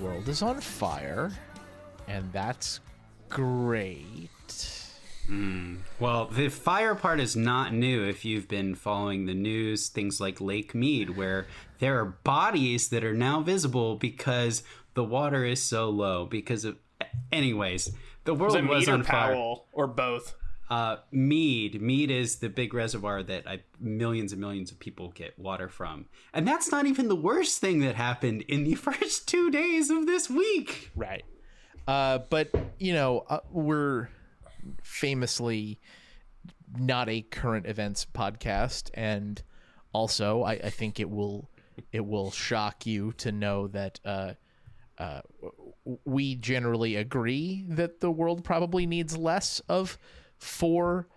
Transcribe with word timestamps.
World 0.00 0.28
is 0.28 0.42
on 0.42 0.60
fire, 0.60 1.30
and 2.08 2.32
that's 2.32 2.80
great. 3.28 4.28
Hmm. 5.26 5.76
Well, 5.98 6.26
the 6.26 6.48
fire 6.48 6.94
part 6.94 7.20
is 7.20 7.36
not 7.36 7.72
new 7.72 8.02
if 8.02 8.24
you've 8.24 8.48
been 8.48 8.74
following 8.74 9.26
the 9.26 9.34
news, 9.34 9.88
things 9.88 10.20
like 10.20 10.40
Lake 10.40 10.74
Mead, 10.74 11.16
where 11.16 11.46
there 11.78 11.98
are 12.00 12.06
bodies 12.24 12.88
that 12.88 13.04
are 13.04 13.14
now 13.14 13.40
visible 13.40 13.96
because 13.96 14.62
the 14.94 15.04
water 15.04 15.44
is 15.44 15.62
so 15.62 15.88
low. 15.88 16.26
Because 16.26 16.64
of. 16.64 16.78
Anyways, 17.32 17.92
the 18.24 18.34
world 18.34 18.54
Was 18.54 18.62
it 18.62 18.66
was 18.66 18.86
Mead 18.86 18.88
or 18.88 18.94
on 18.94 19.02
fire. 19.04 19.34
Powell 19.34 19.66
or 19.72 19.86
both? 19.86 20.34
Uh, 20.70 20.98
Mead. 21.10 21.82
Mead 21.82 22.12
is 22.12 22.36
the 22.36 22.48
big 22.48 22.72
reservoir 22.72 23.24
that 23.24 23.46
I, 23.46 23.60
millions 23.80 24.30
and 24.32 24.40
millions 24.40 24.70
of 24.70 24.78
people 24.78 25.10
get 25.10 25.36
water 25.36 25.68
from. 25.68 26.06
And 26.32 26.46
that's 26.46 26.70
not 26.70 26.86
even 26.86 27.08
the 27.08 27.16
worst 27.16 27.60
thing 27.60 27.80
that 27.80 27.96
happened 27.96 28.42
in 28.42 28.62
the 28.62 28.74
first 28.76 29.26
two 29.26 29.50
days 29.50 29.90
of 29.90 30.06
this 30.06 30.30
week. 30.30 30.92
Right. 30.94 31.24
Uh, 31.88 32.18
but 32.30 32.50
you 32.78 32.92
know, 32.92 33.24
uh, 33.28 33.40
we're 33.50 34.10
famously 34.82 35.80
not 36.78 37.08
a 37.08 37.22
current 37.22 37.66
events 37.66 38.06
podcast, 38.14 38.90
and 38.94 39.42
also 39.92 40.42
I, 40.44 40.52
I 40.52 40.70
think 40.70 41.00
it 41.00 41.10
will 41.10 41.50
it 41.90 42.06
will 42.06 42.30
shock 42.30 42.86
you 42.86 43.12
to 43.14 43.32
know 43.32 43.66
that 43.68 43.98
uh, 44.04 44.34
uh, 44.98 45.22
we 46.04 46.36
generally 46.36 46.94
agree 46.94 47.64
that 47.68 48.00
the 48.00 48.10
world 48.10 48.44
probably 48.44 48.86
needs 48.86 49.16
less 49.16 49.60
of 49.68 49.98
four 50.40 51.08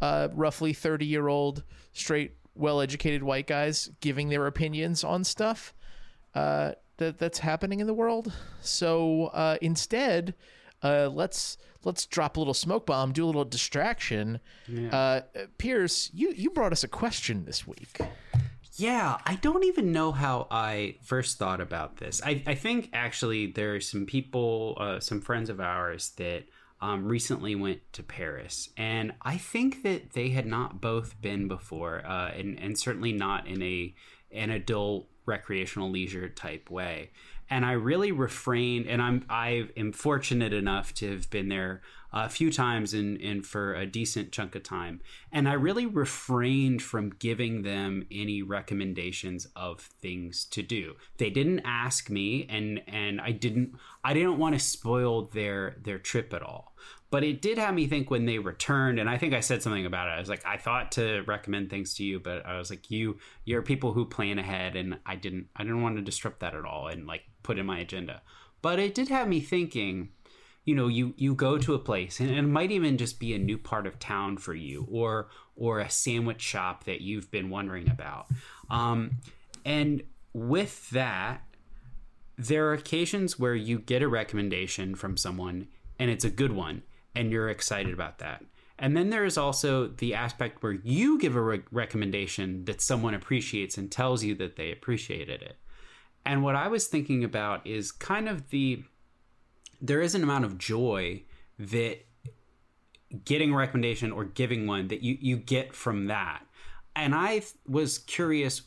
uh, 0.00 0.28
roughly 0.32 0.72
thirty 0.72 1.06
year 1.06 1.28
old 1.28 1.62
straight 1.92 2.36
well 2.54 2.80
educated 2.80 3.22
white 3.22 3.46
guys 3.46 3.90
giving 4.00 4.28
their 4.28 4.46
opinions 4.46 5.04
on 5.04 5.24
stuff 5.24 5.72
uh, 6.34 6.72
that 6.96 7.18
that's 7.18 7.38
happening 7.38 7.80
in 7.80 7.86
the 7.86 7.94
world. 7.94 8.32
So 8.60 9.26
uh, 9.26 9.56
instead, 9.60 10.34
uh, 10.82 11.08
let's 11.12 11.56
let's 11.84 12.06
drop 12.06 12.36
a 12.36 12.40
little 12.40 12.54
smoke 12.54 12.86
bomb, 12.86 13.12
do 13.12 13.24
a 13.24 13.26
little 13.26 13.44
distraction. 13.44 14.40
Uh, 14.92 15.20
Pierce, 15.58 16.10
you 16.12 16.32
you 16.34 16.50
brought 16.50 16.72
us 16.72 16.84
a 16.84 16.88
question 16.88 17.44
this 17.44 17.66
week. 17.66 17.98
Yeah, 18.74 19.18
I 19.26 19.34
don't 19.34 19.64
even 19.64 19.92
know 19.92 20.10
how 20.10 20.46
I 20.50 20.96
first 21.02 21.38
thought 21.38 21.60
about 21.60 21.98
this. 21.98 22.22
I, 22.24 22.42
I 22.46 22.54
think 22.54 22.88
actually 22.94 23.48
there 23.48 23.74
are 23.74 23.80
some 23.80 24.06
people, 24.06 24.78
uh, 24.80 25.00
some 25.00 25.20
friends 25.20 25.50
of 25.50 25.60
ours 25.60 26.12
that 26.16 26.44
um, 26.82 27.06
recently 27.06 27.54
went 27.54 27.80
to 27.92 28.02
Paris, 28.02 28.70
and 28.76 29.12
I 29.22 29.36
think 29.36 29.82
that 29.82 30.12
they 30.12 30.30
had 30.30 30.46
not 30.46 30.80
both 30.80 31.20
been 31.20 31.48
before, 31.48 32.02
uh, 32.06 32.30
and 32.30 32.58
and 32.58 32.78
certainly 32.78 33.12
not 33.12 33.46
in 33.46 33.62
a 33.62 33.94
an 34.32 34.50
adult 34.50 35.08
recreational 35.26 35.90
leisure 35.90 36.28
type 36.28 36.70
way. 36.70 37.10
And 37.48 37.64
I 37.64 37.72
really 37.72 38.12
refrained, 38.12 38.86
and 38.86 39.02
I'm 39.02 39.26
I 39.28 39.68
am 39.76 39.92
fortunate 39.92 40.52
enough 40.52 40.94
to 40.94 41.10
have 41.10 41.28
been 41.30 41.48
there 41.48 41.82
a 42.12 42.28
few 42.28 42.50
times 42.52 42.94
and 42.94 43.20
and 43.20 43.46
for 43.46 43.74
a 43.74 43.86
decent 43.86 44.32
chunk 44.32 44.54
of 44.54 44.62
time, 44.62 45.00
and 45.32 45.48
I 45.48 45.52
really 45.54 45.86
refrained 45.86 46.82
from 46.82 47.10
giving 47.10 47.62
them 47.62 48.06
any 48.10 48.42
recommendations 48.42 49.46
of 49.54 49.80
things 49.80 50.44
to 50.46 50.62
do. 50.62 50.94
They 51.18 51.30
didn't 51.30 51.60
ask 51.64 52.10
me, 52.10 52.46
and 52.48 52.82
and 52.86 53.20
I 53.20 53.32
didn't 53.32 53.74
I 54.02 54.14
didn't 54.14 54.38
want 54.38 54.54
to 54.54 54.58
spoil 54.58 55.26
their 55.26 55.76
their 55.82 55.98
trip 55.98 56.32
at 56.34 56.42
all. 56.42 56.74
But 57.10 57.24
it 57.24 57.42
did 57.42 57.58
have 57.58 57.74
me 57.74 57.88
think 57.88 58.08
when 58.08 58.24
they 58.24 58.38
returned, 58.38 59.00
and 59.00 59.10
I 59.10 59.18
think 59.18 59.34
I 59.34 59.40
said 59.40 59.62
something 59.62 59.84
about 59.84 60.06
it. 60.06 60.12
I 60.12 60.20
was 60.20 60.28
like, 60.28 60.46
I 60.46 60.56
thought 60.56 60.92
to 60.92 61.22
recommend 61.22 61.68
things 61.68 61.94
to 61.94 62.04
you, 62.04 62.20
but 62.20 62.46
I 62.46 62.56
was 62.56 62.70
like, 62.70 62.88
you 62.90 63.18
you're 63.44 63.62
people 63.62 63.92
who 63.92 64.04
plan 64.04 64.38
ahead, 64.38 64.76
and 64.76 64.98
I 65.04 65.16
didn't 65.16 65.48
I 65.56 65.64
didn't 65.64 65.82
want 65.82 65.96
to 65.96 66.02
disrupt 66.02 66.40
that 66.40 66.54
at 66.54 66.64
all, 66.64 66.88
and 66.88 67.06
like 67.06 67.22
put 67.42 67.58
in 67.58 67.66
my 67.66 67.80
agenda. 67.80 68.22
But 68.62 68.78
it 68.78 68.94
did 68.94 69.08
have 69.08 69.26
me 69.26 69.40
thinking 69.40 70.10
you 70.64 70.74
know 70.74 70.88
you 70.88 71.14
you 71.16 71.34
go 71.34 71.58
to 71.58 71.74
a 71.74 71.78
place 71.78 72.20
and, 72.20 72.30
it 72.30 72.42
might 72.42 72.70
even 72.70 72.98
just 72.98 73.18
be 73.18 73.34
a 73.34 73.38
new 73.38 73.58
part 73.58 73.86
of 73.86 73.98
town 73.98 74.36
for 74.36 74.54
you 74.54 74.86
or 74.90 75.28
or 75.56 75.80
a 75.80 75.90
sandwich 75.90 76.40
shop 76.40 76.84
that 76.84 77.00
you've 77.00 77.30
been 77.30 77.50
wondering 77.50 77.90
about. 77.90 78.26
Um, 78.70 79.18
and 79.64 80.02
with 80.32 80.88
that 80.90 81.42
there 82.38 82.68
are 82.68 82.72
occasions 82.72 83.38
where 83.38 83.54
you 83.54 83.78
get 83.78 84.02
a 84.02 84.08
recommendation 84.08 84.94
from 84.94 85.16
someone 85.16 85.68
and 85.98 86.10
it's 86.10 86.24
a 86.24 86.30
good 86.30 86.52
one 86.52 86.82
and 87.14 87.30
you're 87.30 87.50
excited 87.50 87.92
about 87.92 88.18
that. 88.18 88.42
And 88.78 88.96
then 88.96 89.10
there 89.10 89.26
is 89.26 89.36
also 89.36 89.88
the 89.88 90.14
aspect 90.14 90.62
where 90.62 90.72
you 90.72 91.18
give 91.18 91.36
a 91.36 91.42
re- 91.42 91.62
recommendation 91.70 92.64
that 92.64 92.80
someone 92.80 93.12
appreciates 93.12 93.76
and 93.76 93.92
tells 93.92 94.24
you 94.24 94.34
that 94.36 94.56
they 94.56 94.72
appreciated 94.72 95.42
it. 95.42 95.56
And 96.24 96.42
what 96.42 96.54
i 96.54 96.68
was 96.68 96.86
thinking 96.86 97.24
about 97.24 97.66
is 97.66 97.92
kind 97.92 98.28
of 98.28 98.50
the 98.50 98.84
there 99.80 100.00
is 100.00 100.14
an 100.14 100.22
amount 100.22 100.44
of 100.44 100.58
joy 100.58 101.22
that 101.58 101.98
getting 103.24 103.52
a 103.52 103.56
recommendation 103.56 104.12
or 104.12 104.24
giving 104.24 104.66
one 104.66 104.88
that 104.88 105.02
you, 105.02 105.16
you 105.20 105.36
get 105.36 105.74
from 105.74 106.06
that. 106.06 106.42
And 106.94 107.14
I 107.14 107.40
th- 107.40 107.54
was 107.66 107.98
curious 107.98 108.62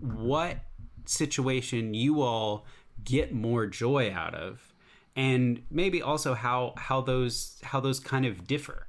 what 0.00 0.58
situation 1.06 1.94
you 1.94 2.22
all 2.22 2.66
get 3.02 3.34
more 3.34 3.66
joy 3.66 4.12
out 4.12 4.34
of 4.34 4.74
and 5.16 5.62
maybe 5.70 6.02
also 6.02 6.34
how 6.34 6.74
how 6.76 7.00
those 7.00 7.58
how 7.62 7.80
those 7.80 8.00
kind 8.00 8.26
of 8.26 8.46
differ. 8.46 8.88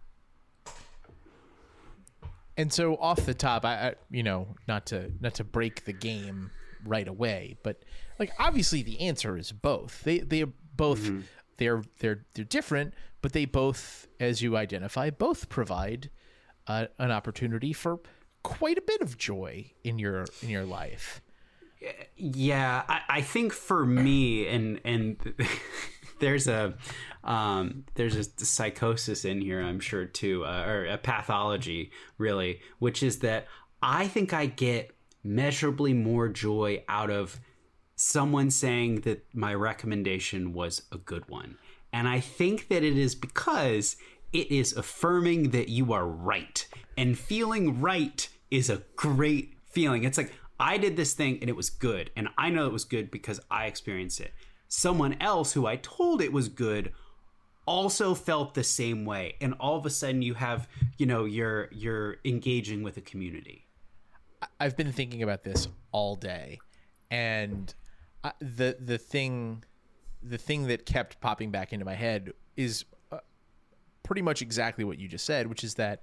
And 2.58 2.72
so 2.72 2.96
off 2.96 3.26
the 3.26 3.34
top, 3.34 3.66
I, 3.66 3.74
I 3.74 3.96
you 4.10 4.24
know 4.24 4.56
not 4.68 4.86
to 4.88 5.12
not 5.20 5.36
to 5.36 5.44
break 5.44 5.86
the 5.86 5.94
game 5.94 6.52
right 6.86 7.08
away, 7.08 7.58
but 7.64 7.84
like 8.20 8.32
obviously 8.40 8.82
the 8.82 9.02
answer 9.02 9.38
is 9.38 9.52
both. 9.52 10.04
They 10.04 10.20
they 10.20 10.42
are 10.44 10.54
both 10.76 11.02
mm-hmm. 11.02 11.22
They're 11.58 11.84
they're 12.00 12.26
they're 12.34 12.46
different, 12.46 12.94
but 13.22 13.34
they 13.34 13.46
both, 13.46 14.08
as 14.20 14.42
you 14.42 14.58
identify, 14.58 15.10
both 15.10 15.50
provide 15.50 16.10
uh, 16.68 16.88
an 17.00 17.12
opportunity 17.12 17.74
for 17.74 18.00
quite 18.44 18.78
a 18.78 18.82
bit 18.82 19.02
of 19.02 19.18
joy 19.18 19.72
in 19.84 20.00
your 20.00 20.26
in 20.42 20.50
your 20.50 20.66
life. 20.66 21.22
Yeah, 22.16 22.84
I, 22.88 23.02
I 23.10 23.22
think 23.22 23.54
for 23.54 23.86
me, 23.86 24.48
and 24.48 24.80
and 24.84 25.18
there's 26.20 26.48
a 26.48 26.76
um, 27.24 27.86
there's 27.96 28.16
a 28.16 28.24
psychosis 28.46 29.26
in 29.26 29.42
here, 29.42 29.62
I'm 29.62 29.80
sure 29.80 30.06
too, 30.06 30.46
uh, 30.46 30.64
or 30.68 30.86
a 30.86 30.98
pathology 30.98 31.92
really, 32.18 32.62
which 32.80 33.02
is 33.02 33.20
that 33.20 33.48
I 33.82 34.08
think 34.08 34.34
I 34.34 34.46
get 34.46 34.96
measurably 35.24 35.94
more 35.94 36.30
joy 36.30 36.84
out 36.88 37.10
of 37.10 37.40
someone 38.06 38.52
saying 38.52 39.02
that 39.02 39.26
my 39.34 39.54
recommendation 39.54 40.54
was 40.54 40.84
a 40.92 40.98
good 40.98 41.28
one, 41.28 41.58
and 41.92 42.08
I 42.08 42.20
think 42.20 42.68
that 42.68 42.84
it 42.84 42.98
is 42.98 43.16
because 43.16 43.96
it 44.32 44.52
is 44.52 44.74
affirming 44.74 45.50
that 45.52 45.70
you 45.70 45.92
are 45.92 46.08
right, 46.08 46.68
and 46.98 47.18
feeling 47.18 47.82
right 47.82 48.28
is 48.52 48.70
a 48.70 48.84
great 48.96 49.58
feeling. 49.66 50.04
It's 50.04 50.18
like 50.18 50.32
I 50.60 50.78
did 50.78 50.96
this 50.96 51.14
thing 51.14 51.40
and 51.42 51.50
it 51.50 51.56
was 51.56 51.70
good, 51.70 52.12
and 52.16 52.30
I 52.38 52.50
know 52.50 52.68
it 52.68 52.74
was 52.74 52.86
good 52.86 53.10
because 53.10 53.40
I 53.50 53.66
experienced 53.66 54.22
it. 54.22 54.34
Someone 54.68 55.18
else 55.20 55.54
who 55.54 55.66
I 55.66 55.78
told 55.78 56.22
it 56.22 56.32
was 56.32 56.48
good 56.48 56.94
also 57.66 58.14
felt 58.14 58.54
the 58.54 58.64
same 58.64 59.04
way, 59.06 59.36
and 59.42 59.56
all 59.60 59.78
of 59.78 59.86
a 59.86 59.90
sudden 59.90 60.22
you 60.22 60.36
have, 60.36 60.68
you 60.98 61.08
know, 61.08 61.26
you're 61.26 61.70
you're 61.72 62.18
engaging 62.24 62.84
with 62.84 62.98
a 62.98 63.02
community. 63.02 63.66
I've 64.60 64.78
been 64.78 64.92
thinking 64.92 65.24
about 65.24 65.44
this 65.44 65.68
all 65.92 66.16
day, 66.16 66.60
and 67.10 67.74
I, 68.26 68.32
the 68.40 68.76
the 68.80 68.98
thing, 68.98 69.64
the 70.24 70.40
thing 70.40 70.66
that 70.68 70.86
kept 70.88 71.22
popping 71.22 71.52
back 71.52 71.72
into 71.74 71.86
my 71.86 71.94
head 71.94 72.34
is 72.58 72.86
uh, 73.12 73.20
pretty 74.02 74.24
much 74.24 74.42
exactly 74.42 74.84
what 74.84 74.98
you 74.98 75.08
just 75.08 75.26
said, 75.26 75.46
which 75.46 75.64
is 75.64 75.76
that, 75.76 76.02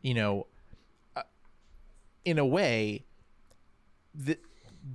you 0.00 0.14
know, 0.14 0.46
uh, 1.16 1.22
in 2.24 2.38
a 2.38 2.46
way, 2.46 3.04
the 4.14 4.38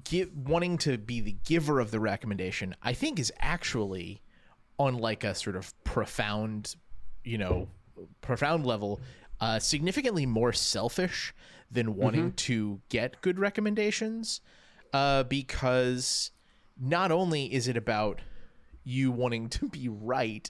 give 0.04 0.36
wanting 0.36 0.80
to 0.80 0.98
be 0.98 1.22
the 1.22 1.36
giver 1.46 1.80
of 1.80 1.92
the 1.92 2.00
recommendation, 2.00 2.76
I 2.82 2.94
think, 2.94 3.20
is 3.20 3.32
actually 3.40 4.24
on 4.80 4.98
like 4.98 5.24
a 5.24 5.36
sort 5.36 5.56
of 5.56 5.72
profound, 5.84 6.76
you 7.24 7.38
know, 7.38 7.68
profound 8.22 8.66
level, 8.66 9.00
uh, 9.40 9.60
significantly 9.60 10.26
more 10.26 10.52
selfish 10.52 11.32
than 11.70 11.96
wanting 11.96 12.32
to 12.34 12.82
get 12.90 13.22
good 13.22 13.38
recommendations, 13.38 14.42
uh, 14.94 15.22
because 15.24 16.32
not 16.80 17.12
only 17.12 17.54
is 17.54 17.68
it 17.68 17.78
about 17.78 18.22
you 18.84 19.12
wanting 19.12 19.50
to 19.50 19.68
be 19.68 19.90
right. 19.90 20.50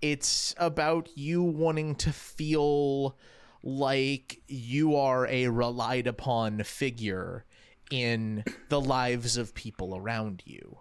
It's 0.00 0.54
about 0.58 1.08
you 1.16 1.42
wanting 1.42 1.94
to 1.96 2.12
feel 2.12 3.16
like 3.62 4.40
you 4.46 4.96
are 4.96 5.26
a 5.26 5.48
relied 5.48 6.06
upon 6.06 6.62
figure 6.62 7.44
in 7.90 8.44
the 8.68 8.80
lives 8.80 9.36
of 9.36 9.54
people 9.54 9.96
around 9.96 10.42
you. 10.46 10.78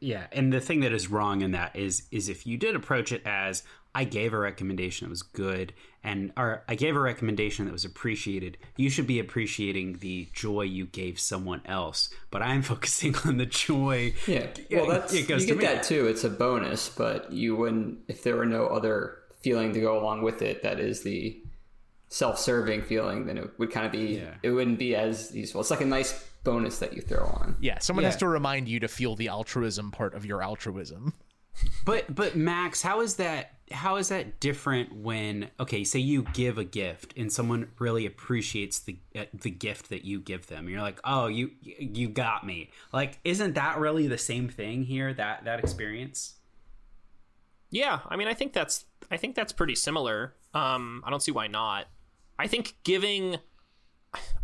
Yeah, 0.00 0.26
and 0.32 0.52
the 0.52 0.60
thing 0.60 0.80
that 0.80 0.92
is 0.92 1.10
wrong 1.10 1.40
in 1.40 1.52
that 1.52 1.74
is 1.74 2.06
is 2.10 2.28
if 2.28 2.46
you 2.46 2.58
did 2.58 2.76
approach 2.76 3.12
it 3.12 3.22
as 3.24 3.62
I 3.96 4.04
gave 4.04 4.34
a 4.34 4.38
recommendation 4.38 5.06
that 5.06 5.10
was 5.10 5.22
good 5.22 5.72
and 6.04 6.30
or 6.36 6.62
I 6.68 6.74
gave 6.74 6.94
a 6.94 7.00
recommendation 7.00 7.64
that 7.64 7.72
was 7.72 7.86
appreciated, 7.86 8.58
you 8.76 8.90
should 8.90 9.06
be 9.06 9.18
appreciating 9.18 9.98
the 10.00 10.28
joy 10.34 10.62
you 10.62 10.84
gave 10.84 11.18
someone 11.18 11.62
else. 11.64 12.10
But 12.30 12.42
I'm 12.42 12.60
focusing 12.74 13.16
on 13.24 13.38
the 13.38 13.46
joy. 13.46 14.12
Yeah, 14.26 14.48
well, 14.70 14.86
that's 14.86 15.14
it 15.14 15.26
goes 15.26 15.46
you 15.46 15.54
to 15.54 15.60
get 15.60 15.68
me. 15.68 15.74
that 15.74 15.82
too. 15.82 16.06
It's 16.06 16.24
a 16.24 16.30
bonus, 16.30 16.90
but 16.90 17.32
you 17.32 17.56
wouldn't 17.56 18.00
if 18.06 18.22
there 18.22 18.36
were 18.36 18.46
no 18.46 18.66
other 18.66 19.16
feeling 19.40 19.72
to 19.72 19.80
go 19.80 19.98
along 19.98 20.22
with 20.22 20.42
it. 20.42 20.62
That 20.62 20.78
is 20.78 21.02
the 21.02 21.42
self-serving 22.08 22.82
feeling. 22.82 23.26
Then 23.26 23.38
it 23.38 23.58
would 23.58 23.72
kind 23.72 23.86
of 23.86 23.92
be. 23.92 24.18
Yeah. 24.18 24.34
It 24.42 24.50
wouldn't 24.50 24.78
be 24.78 24.94
as 24.94 25.34
useful. 25.34 25.62
It's 25.62 25.70
like 25.70 25.80
a 25.80 25.86
nice 25.86 26.22
bonus 26.44 26.78
that 26.78 26.92
you 26.92 27.00
throw 27.00 27.24
on. 27.24 27.56
Yeah, 27.58 27.78
someone 27.80 28.04
has 28.04 28.16
to 28.18 28.28
remind 28.28 28.68
you 28.68 28.78
to 28.78 28.88
feel 28.88 29.16
the 29.16 29.28
altruism 29.28 29.90
part 29.90 30.14
of 30.14 30.24
your 30.24 30.42
altruism. 30.42 31.14
But 31.84 32.14
but 32.14 32.36
Max, 32.36 32.82
how 32.82 33.00
is 33.00 33.16
that 33.16 33.52
how 33.72 33.96
is 33.96 34.08
that 34.08 34.38
different 34.40 34.94
when 34.94 35.50
okay, 35.58 35.84
say 35.84 35.98
you 35.98 36.22
give 36.32 36.58
a 36.58 36.64
gift 36.64 37.14
and 37.16 37.32
someone 37.32 37.70
really 37.78 38.06
appreciates 38.06 38.78
the 38.80 38.98
uh, 39.16 39.24
the 39.34 39.50
gift 39.50 39.88
that 39.90 40.04
you 40.04 40.20
give 40.20 40.46
them. 40.46 40.68
You're 40.68 40.82
like, 40.82 41.00
"Oh, 41.04 41.26
you 41.26 41.50
you 41.60 42.08
got 42.08 42.46
me." 42.46 42.70
Like 42.92 43.18
isn't 43.24 43.54
that 43.54 43.78
really 43.78 44.06
the 44.06 44.18
same 44.18 44.48
thing 44.48 44.84
here 44.84 45.12
that 45.14 45.44
that 45.44 45.58
experience? 45.60 46.34
Yeah, 47.70 48.00
I 48.08 48.16
mean, 48.16 48.28
I 48.28 48.34
think 48.34 48.52
that's 48.52 48.84
I 49.10 49.16
think 49.16 49.34
that's 49.34 49.52
pretty 49.52 49.74
similar. 49.74 50.34
Um, 50.54 51.02
I 51.04 51.10
don't 51.10 51.22
see 51.22 51.32
why 51.32 51.46
not. 51.46 51.86
I 52.38 52.46
think 52.46 52.76
giving, 52.84 53.38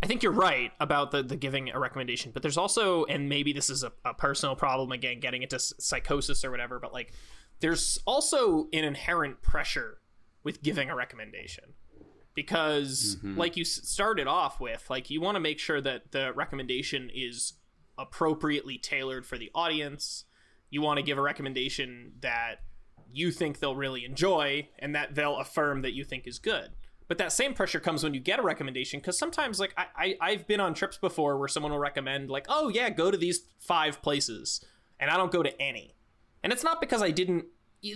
I 0.01 0.07
think 0.07 0.23
you're 0.23 0.31
right 0.31 0.71
about 0.79 1.11
the 1.11 1.23
the 1.23 1.35
giving 1.35 1.69
a 1.69 1.79
recommendation, 1.79 2.31
but 2.31 2.41
there's 2.41 2.57
also, 2.57 3.05
and 3.05 3.29
maybe 3.29 3.53
this 3.53 3.69
is 3.69 3.83
a, 3.83 3.91
a 4.03 4.13
personal 4.13 4.55
problem 4.55 4.91
again, 4.91 5.19
getting 5.19 5.43
into 5.43 5.59
psychosis 5.59 6.43
or 6.43 6.51
whatever, 6.51 6.79
but 6.79 6.93
like, 6.93 7.13
there's 7.59 7.99
also 8.05 8.67
an 8.73 8.83
inherent 8.83 9.41
pressure 9.41 9.99
with 10.43 10.61
giving 10.61 10.89
a 10.89 10.95
recommendation 10.95 11.73
because, 12.33 13.17
mm-hmm. 13.17 13.37
like 13.37 13.55
you 13.55 13.63
started 13.63 14.27
off 14.27 14.59
with, 14.59 14.89
like 14.89 15.09
you 15.09 15.21
want 15.21 15.35
to 15.35 15.39
make 15.39 15.59
sure 15.59 15.79
that 15.79 16.11
the 16.11 16.33
recommendation 16.33 17.09
is 17.13 17.53
appropriately 17.97 18.77
tailored 18.77 19.25
for 19.25 19.37
the 19.37 19.51
audience. 19.53 20.25
You 20.69 20.81
want 20.81 20.97
to 20.97 21.03
give 21.03 21.17
a 21.17 21.21
recommendation 21.21 22.13
that 22.21 22.55
you 23.11 23.31
think 23.31 23.59
they'll 23.59 23.75
really 23.75 24.03
enjoy 24.03 24.67
and 24.79 24.95
that 24.95 25.13
they'll 25.13 25.37
affirm 25.37 25.83
that 25.83 25.93
you 25.93 26.03
think 26.03 26.25
is 26.25 26.39
good. 26.39 26.71
But 27.07 27.17
that 27.17 27.31
same 27.31 27.53
pressure 27.53 27.79
comes 27.79 28.03
when 28.03 28.13
you 28.13 28.19
get 28.19 28.39
a 28.39 28.43
recommendation 28.43 28.99
because 28.99 29.17
sometimes, 29.17 29.59
like, 29.59 29.73
I, 29.77 29.85
I, 29.95 30.17
I've 30.21 30.47
been 30.47 30.59
on 30.59 30.73
trips 30.73 30.97
before 30.97 31.37
where 31.37 31.47
someone 31.47 31.71
will 31.71 31.79
recommend, 31.79 32.29
like, 32.29 32.45
oh, 32.49 32.69
yeah, 32.69 32.89
go 32.89 33.11
to 33.11 33.17
these 33.17 33.41
five 33.59 34.01
places, 34.01 34.63
and 34.99 35.09
I 35.09 35.17
don't 35.17 35.31
go 35.31 35.43
to 35.43 35.61
any. 35.61 35.95
And 36.43 36.51
it's 36.53 36.63
not 36.63 36.81
because 36.81 37.01
I 37.01 37.11
didn't. 37.11 37.45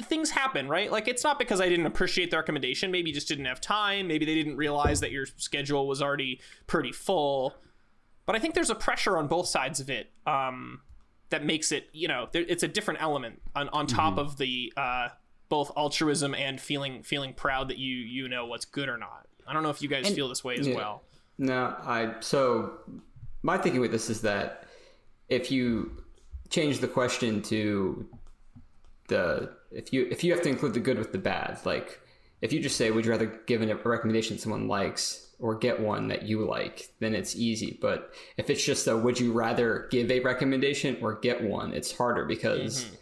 Things 0.03 0.31
happen, 0.31 0.67
right? 0.67 0.91
Like, 0.91 1.07
it's 1.07 1.23
not 1.23 1.39
because 1.39 1.61
I 1.61 1.69
didn't 1.69 1.85
appreciate 1.85 2.29
the 2.29 2.37
recommendation. 2.37 2.91
Maybe 2.91 3.09
you 3.09 3.13
just 3.13 3.29
didn't 3.29 3.45
have 3.45 3.61
time. 3.61 4.07
Maybe 4.07 4.25
they 4.25 4.35
didn't 4.35 4.57
realize 4.57 4.99
that 4.99 5.11
your 5.11 5.25
schedule 5.37 5.87
was 5.87 6.01
already 6.01 6.41
pretty 6.67 6.91
full. 6.91 7.55
But 8.25 8.35
I 8.35 8.39
think 8.39 8.53
there's 8.53 8.69
a 8.69 8.75
pressure 8.75 9.17
on 9.17 9.27
both 9.27 9.47
sides 9.47 9.79
of 9.79 9.89
it. 9.89 10.11
Um, 10.25 10.81
that 11.29 11.45
makes 11.45 11.71
it 11.71 11.89
you 11.91 12.07
know 12.07 12.29
there, 12.31 12.45
it's 12.47 12.63
a 12.63 12.67
different 12.67 13.01
element 13.01 13.41
on, 13.55 13.69
on 13.69 13.87
top 13.87 14.17
of 14.17 14.37
the 14.37 14.71
uh, 14.77 15.09
both 15.49 15.71
altruism 15.77 16.35
and 16.35 16.59
feeling 16.59 17.03
feeling 17.03 17.33
proud 17.33 17.69
that 17.69 17.77
you 17.77 17.95
you 17.95 18.27
know 18.27 18.45
what's 18.45 18.65
good 18.65 18.89
or 18.89 18.97
not. 18.97 19.27
I 19.47 19.53
don't 19.53 19.63
know 19.63 19.69
if 19.69 19.81
you 19.81 19.87
guys 19.87 20.09
feel 20.09 20.27
this 20.27 20.43
way 20.43 20.55
as 20.55 20.67
yeah. 20.67 20.75
well. 20.75 21.03
No, 21.37 21.75
I 21.83 22.15
so 22.19 22.79
my 23.43 23.57
thinking 23.57 23.81
with 23.81 23.91
this 23.91 24.09
is 24.09 24.21
that 24.21 24.65
if 25.29 25.51
you 25.51 26.03
change 26.49 26.79
the 26.79 26.87
question 26.87 27.41
to 27.43 28.07
the 29.07 29.51
if 29.71 29.93
you 29.93 30.07
if 30.11 30.23
you 30.23 30.33
have 30.33 30.41
to 30.43 30.49
include 30.49 30.73
the 30.73 30.79
good 30.79 30.97
with 30.97 31.11
the 31.11 31.17
bad, 31.17 31.59
like 31.65 31.99
if 32.41 32.51
you 32.51 32.59
just 32.59 32.77
say 32.77 32.91
would 32.91 33.05
you 33.05 33.11
rather 33.11 33.41
give 33.45 33.61
a 33.61 33.75
recommendation 33.75 34.37
someone 34.37 34.67
likes 34.67 35.27
or 35.39 35.55
get 35.55 35.79
one 35.79 36.07
that 36.07 36.23
you 36.23 36.43
like, 36.45 36.89
then 36.99 37.13
it's 37.13 37.35
easy. 37.35 37.77
But 37.79 38.13
if 38.37 38.49
it's 38.49 38.63
just 38.63 38.87
a 38.87 38.97
would 38.97 39.19
you 39.19 39.33
rather 39.33 39.87
give 39.91 40.11
a 40.11 40.19
recommendation 40.19 40.97
or 41.01 41.19
get 41.19 41.43
one, 41.43 41.73
it's 41.73 41.95
harder 41.95 42.25
because 42.25 42.85
mm-hmm. 42.85 42.95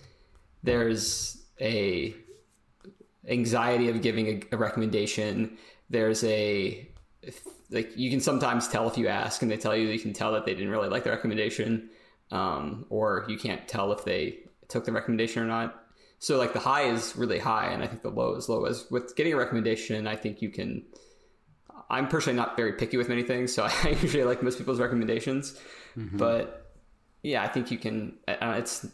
there's 0.63 1.43
a 1.61 2.13
anxiety 3.27 3.89
of 3.89 4.01
giving 4.01 4.27
a, 4.27 4.55
a 4.55 4.57
recommendation. 4.57 5.57
There's 5.89 6.23
a 6.23 6.89
like 7.71 7.97
you 7.97 8.09
can 8.09 8.19
sometimes 8.19 8.67
tell 8.67 8.87
if 8.87 8.97
you 8.97 9.07
ask 9.07 9.41
and 9.41 9.49
they 9.49 9.57
tell 9.57 9.75
you 9.75 9.87
you 9.87 9.99
can 9.99 10.13
tell 10.13 10.31
that 10.33 10.45
they 10.45 10.53
didn't 10.53 10.69
really 10.69 10.89
like 10.89 11.03
the 11.03 11.09
recommendation 11.09 11.89
um, 12.31 12.85
or 12.89 13.25
you 13.27 13.37
can't 13.37 13.67
tell 13.67 13.91
if 13.91 14.05
they 14.05 14.39
took 14.67 14.85
the 14.85 14.91
recommendation 14.91 15.43
or 15.43 15.47
not. 15.47 15.83
So 16.19 16.37
like 16.37 16.53
the 16.53 16.59
high 16.59 16.83
is 16.83 17.15
really 17.15 17.39
high 17.39 17.67
and 17.67 17.83
i 17.83 17.87
think 17.87 18.01
the 18.01 18.09
low 18.09 18.35
is 18.35 18.49
low. 18.49 18.65
As 18.65 18.89
with 18.89 19.15
getting 19.15 19.33
a 19.33 19.37
recommendation 19.37 20.07
i 20.07 20.15
think 20.15 20.41
you 20.41 20.49
can 20.49 20.83
i'm 21.89 22.07
personally 22.07 22.37
not 22.37 22.55
very 22.55 22.73
picky 22.73 22.97
with 22.97 23.09
many 23.09 23.23
things 23.23 23.53
so 23.53 23.63
i 23.83 23.89
usually 24.01 24.23
like 24.23 24.41
most 24.41 24.57
people's 24.57 24.79
recommendations. 24.79 25.59
But 26.17 26.73
yeah 27.21 27.43
i 27.43 27.47
think 27.47 27.71
you 27.71 27.77
can 27.77 28.17
it's 28.27 28.87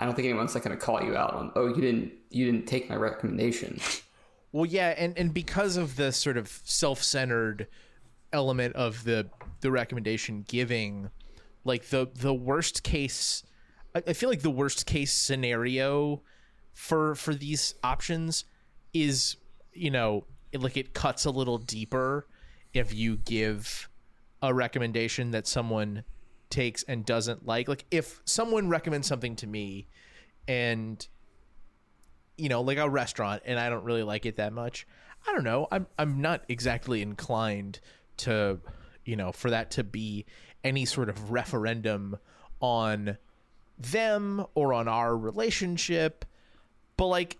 i 0.00 0.04
don't 0.04 0.14
think 0.14 0.26
anyone's 0.26 0.54
like 0.54 0.64
going 0.64 0.76
to 0.76 0.84
call 0.84 1.00
you 1.02 1.16
out 1.16 1.34
on 1.34 1.52
oh 1.54 1.68
you 1.68 1.80
didn't 1.80 2.12
you 2.30 2.46
didn't 2.46 2.66
take 2.66 2.88
my 2.88 2.96
recommendation. 2.96 3.78
Well, 4.52 4.66
yeah, 4.66 4.94
and 4.98 5.16
and 5.16 5.32
because 5.32 5.76
of 5.76 5.94
the 5.94 6.10
sort 6.10 6.36
of 6.36 6.48
self-centered 6.64 7.68
element 8.32 8.74
of 8.74 9.04
the 9.04 9.30
the 9.60 9.70
recommendation 9.70 10.44
giving, 10.48 11.10
like 11.64 11.90
the 11.90 12.08
the 12.12 12.34
worst 12.34 12.82
case, 12.82 13.44
I, 13.94 14.02
I 14.08 14.12
feel 14.12 14.28
like 14.28 14.42
the 14.42 14.50
worst 14.50 14.86
case 14.86 15.12
scenario 15.12 16.22
for 16.72 17.14
for 17.14 17.32
these 17.32 17.76
options 17.84 18.44
is 18.92 19.36
you 19.72 19.92
know 19.92 20.24
it, 20.50 20.60
like 20.60 20.76
it 20.76 20.94
cuts 20.94 21.26
a 21.26 21.30
little 21.30 21.58
deeper 21.58 22.26
if 22.74 22.92
you 22.92 23.18
give 23.18 23.88
a 24.42 24.52
recommendation 24.52 25.30
that 25.30 25.46
someone 25.46 26.02
takes 26.50 26.82
and 26.82 27.06
doesn't 27.06 27.46
like 27.46 27.68
like 27.68 27.84
if 27.90 28.20
someone 28.24 28.68
recommends 28.68 29.06
something 29.06 29.36
to 29.36 29.46
me 29.46 29.86
and 30.48 31.06
you 32.40 32.48
know, 32.48 32.62
like 32.62 32.78
a 32.78 32.88
restaurant 32.88 33.42
and 33.44 33.60
I 33.60 33.68
don't 33.68 33.84
really 33.84 34.02
like 34.02 34.24
it 34.24 34.36
that 34.36 34.52
much. 34.52 34.86
I 35.28 35.32
don't 35.32 35.44
know. 35.44 35.68
I'm 35.70 35.86
I'm 35.98 36.20
not 36.22 36.42
exactly 36.48 37.02
inclined 37.02 37.80
to, 38.18 38.60
you 39.04 39.14
know, 39.14 39.30
for 39.30 39.50
that 39.50 39.70
to 39.72 39.84
be 39.84 40.24
any 40.64 40.86
sort 40.86 41.10
of 41.10 41.30
referendum 41.30 42.18
on 42.60 43.18
them 43.78 44.44
or 44.54 44.72
on 44.72 44.88
our 44.88 45.16
relationship. 45.16 46.24
But 46.96 47.06
like 47.06 47.36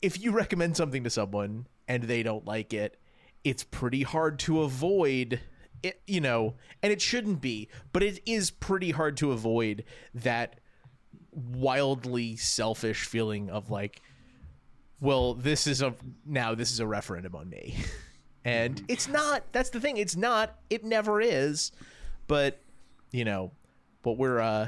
if 0.00 0.20
you 0.20 0.32
recommend 0.32 0.76
something 0.76 1.04
to 1.04 1.10
someone 1.10 1.68
and 1.86 2.02
they 2.02 2.24
don't 2.24 2.44
like 2.44 2.74
it, 2.74 2.98
it's 3.44 3.62
pretty 3.62 4.02
hard 4.02 4.40
to 4.40 4.62
avoid 4.62 5.40
it, 5.82 6.00
you 6.06 6.20
know, 6.20 6.54
and 6.82 6.92
it 6.92 7.00
shouldn't 7.00 7.40
be, 7.40 7.68
but 7.92 8.02
it 8.02 8.20
is 8.26 8.50
pretty 8.50 8.90
hard 8.90 9.16
to 9.18 9.32
avoid 9.32 9.84
that 10.14 10.60
wildly 11.32 12.36
selfish 12.36 13.04
feeling 13.06 13.48
of 13.48 13.70
like 13.70 14.02
well 15.00 15.32
this 15.32 15.66
is 15.66 15.80
a 15.80 15.94
now 16.26 16.54
this 16.54 16.70
is 16.70 16.80
a 16.80 16.86
referendum 16.86 17.34
on 17.34 17.48
me. 17.48 17.76
And 18.44 18.82
it's 18.88 19.06
not 19.06 19.44
that's 19.52 19.70
the 19.70 19.78
thing 19.78 19.98
it's 19.98 20.16
not 20.16 20.58
it 20.68 20.82
never 20.82 21.20
is 21.20 21.70
but 22.26 22.60
you 23.12 23.24
know 23.24 23.52
but 24.02 24.18
we're 24.18 24.40
uh 24.40 24.66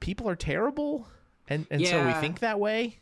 people 0.00 0.28
are 0.28 0.34
terrible 0.34 1.06
and 1.48 1.66
and 1.70 1.86
so 1.86 2.06
we 2.06 2.12
think 2.14 2.40
that 2.40 2.58
way. 2.60 2.98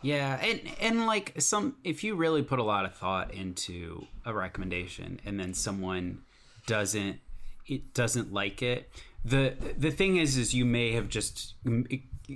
Yeah, 0.00 0.38
and 0.40 0.60
and 0.80 1.06
like 1.06 1.34
some 1.40 1.76
if 1.82 2.04
you 2.04 2.14
really 2.14 2.42
put 2.42 2.58
a 2.58 2.62
lot 2.62 2.84
of 2.84 2.94
thought 2.94 3.34
into 3.34 4.06
a 4.24 4.32
recommendation 4.32 5.20
and 5.24 5.40
then 5.40 5.54
someone 5.54 6.22
doesn't 6.68 7.18
it 7.66 7.92
doesn't 7.94 8.32
like 8.32 8.62
it, 8.62 8.90
the 9.24 9.54
the 9.76 9.90
thing 9.90 10.16
is 10.16 10.36
is 10.36 10.54
you 10.54 10.64
may 10.64 10.92
have 10.92 11.08
just 11.08 11.54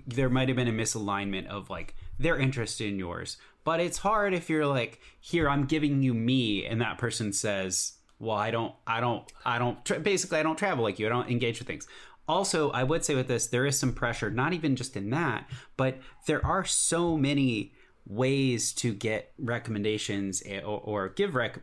there 0.06 0.28
might 0.28 0.48
have 0.48 0.56
been 0.56 0.68
a 0.68 0.72
misalignment 0.72 1.46
of 1.46 1.70
like 1.70 1.94
their 2.18 2.36
interest 2.36 2.80
in 2.80 2.98
yours. 2.98 3.36
But 3.64 3.78
it's 3.78 3.98
hard 3.98 4.34
if 4.34 4.50
you're 4.50 4.66
like, 4.66 5.00
"Here, 5.20 5.48
I'm 5.48 5.66
giving 5.66 6.02
you 6.02 6.14
me," 6.14 6.66
and 6.66 6.80
that 6.80 6.98
person 6.98 7.32
says, 7.32 7.92
"Well, 8.18 8.36
I 8.36 8.50
don't 8.50 8.74
I 8.86 9.00
don't 9.00 9.30
I 9.44 9.58
don't 9.58 9.84
tra- 9.84 10.00
basically 10.00 10.38
I 10.38 10.42
don't 10.42 10.58
travel 10.58 10.82
like 10.82 10.98
you. 10.98 11.06
I 11.06 11.10
don't 11.10 11.30
engage 11.30 11.58
with 11.60 11.68
things." 11.68 11.86
also 12.28 12.70
i 12.70 12.84
would 12.84 13.04
say 13.04 13.16
with 13.16 13.26
this 13.26 13.48
there 13.48 13.66
is 13.66 13.76
some 13.76 13.92
pressure 13.92 14.30
not 14.30 14.52
even 14.52 14.76
just 14.76 14.96
in 14.96 15.10
that 15.10 15.50
but 15.76 15.98
there 16.28 16.44
are 16.46 16.64
so 16.64 17.16
many 17.16 17.72
ways 18.06 18.72
to 18.72 18.94
get 18.94 19.32
recommendations 19.38 20.40
eh, 20.46 20.60
or, 20.60 20.80
or 20.80 21.08
give 21.08 21.34
rec 21.34 21.58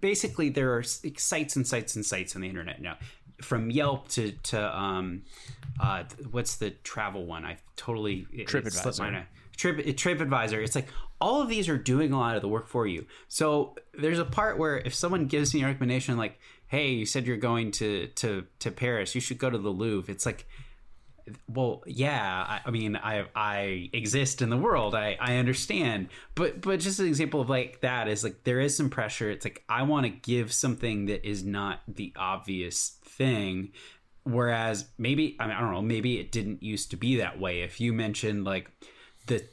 basically 0.00 0.48
there 0.50 0.74
are 0.76 0.82
sites 0.82 1.56
and 1.56 1.66
sites 1.66 1.96
and 1.96 2.04
sites 2.04 2.34
on 2.36 2.42
the 2.42 2.48
internet 2.48 2.80
now 2.80 2.96
from 3.42 3.70
Yelp 3.70 4.08
to 4.08 4.32
to 4.32 4.78
um, 4.78 5.22
uh, 5.80 6.04
what's 6.30 6.56
the 6.56 6.70
travel 6.70 7.24
one? 7.26 7.44
I 7.44 7.58
totally 7.76 8.26
it- 8.32 8.40
it 8.42 8.48
slipped 8.72 8.98
TripAdvisor. 8.98 9.02
Trip 9.56 9.78
TripAdvisor. 9.78 10.62
It's 10.64 10.74
like 10.74 10.88
all 11.20 11.42
of 11.42 11.48
these 11.48 11.68
are 11.68 11.76
doing 11.78 12.12
a 12.12 12.18
lot 12.18 12.36
of 12.36 12.42
the 12.42 12.48
work 12.48 12.68
for 12.68 12.86
you. 12.86 13.06
So 13.28 13.74
there's 13.98 14.18
a 14.20 14.24
part 14.24 14.56
where 14.58 14.78
if 14.78 14.94
someone 14.94 15.26
gives 15.26 15.52
me 15.54 15.62
a 15.62 15.66
recommendation 15.66 16.16
like, 16.16 16.38
"Hey, 16.68 16.90
you 16.92 17.06
said 17.06 17.26
you're 17.26 17.36
going 17.36 17.70
to 17.72 18.06
to 18.08 18.44
to 18.60 18.70
Paris. 18.70 19.14
You 19.14 19.20
should 19.20 19.38
go 19.38 19.50
to 19.50 19.58
the 19.58 19.70
Louvre." 19.70 20.12
It's 20.12 20.26
like 20.26 20.46
well 21.48 21.82
yeah 21.86 22.44
I, 22.48 22.60
I 22.66 22.70
mean 22.70 22.96
i 22.96 23.24
i 23.34 23.90
exist 23.92 24.42
in 24.42 24.50
the 24.50 24.56
world. 24.56 24.94
I 24.94 25.16
i 25.20 25.36
understand. 25.36 26.08
But 26.34 26.60
but 26.60 26.80
just 26.80 27.00
an 27.00 27.06
example 27.06 27.40
of 27.40 27.50
like 27.50 27.80
that 27.80 28.08
is 28.08 28.24
like 28.24 28.44
there 28.44 28.60
is 28.60 28.76
some 28.76 28.90
pressure. 28.90 29.30
It's 29.30 29.44
like 29.44 29.64
i 29.68 29.82
want 29.82 30.04
to 30.04 30.10
give 30.10 30.52
something 30.52 31.06
that 31.06 31.26
is 31.28 31.44
not 31.44 31.80
the 31.88 32.12
obvious 32.16 32.98
thing. 33.04 33.72
Whereas 34.24 34.86
maybe 34.98 35.36
I, 35.40 35.46
mean, 35.46 35.56
I 35.56 35.60
don't 35.60 35.72
know 35.72 35.82
maybe 35.82 36.18
it 36.18 36.32
didn't 36.32 36.62
used 36.62 36.90
to 36.90 36.96
be 36.96 37.16
that 37.16 37.38
way. 37.38 37.62
If 37.62 37.80
you 37.80 37.92
mentioned 37.92 38.44
like 38.44 38.70
the 39.26 39.44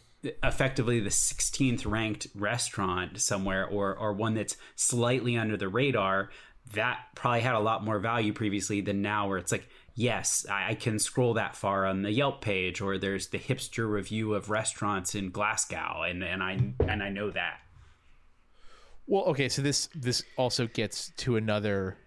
effectively 0.43 0.99
the 0.99 1.09
16th 1.09 1.85
ranked 1.85 2.27
restaurant 2.33 3.21
somewhere 3.21 3.65
or 3.65 3.95
or 3.95 4.13
one 4.13 4.33
that's 4.33 4.57
slightly 4.75 5.37
under 5.37 5.55
the 5.55 5.67
radar 5.67 6.31
that 6.73 6.99
probably 7.15 7.41
had 7.41 7.55
a 7.55 7.59
lot 7.59 7.83
more 7.83 7.99
value 7.99 8.33
previously 8.33 8.81
than 8.81 9.01
now 9.01 9.27
where 9.27 9.37
it's 9.37 9.51
like 9.51 9.67
yes 9.95 10.45
i 10.49 10.69
I 10.71 10.75
can 10.75 10.99
scroll 10.99 11.33
that 11.35 11.55
far 11.55 11.85
on 11.85 12.01
the 12.01 12.11
yelp 12.11 12.41
page 12.41 12.81
or 12.81 12.97
there's 12.97 13.27
the 13.27 13.39
hipster 13.39 13.89
review 13.89 14.33
of 14.33 14.49
restaurants 14.49 15.15
in 15.15 15.31
glasgow 15.31 16.03
and 16.03 16.23
and 16.23 16.43
i 16.43 16.51
and 16.87 17.01
i 17.01 17.09
know 17.09 17.31
that 17.31 17.59
Well, 19.07 19.23
okay, 19.25 19.49
so 19.49 19.61
this 19.61 19.87
this 19.93 20.23
also 20.35 20.67
gets 20.67 21.11
to 21.17 21.35
another 21.35 21.97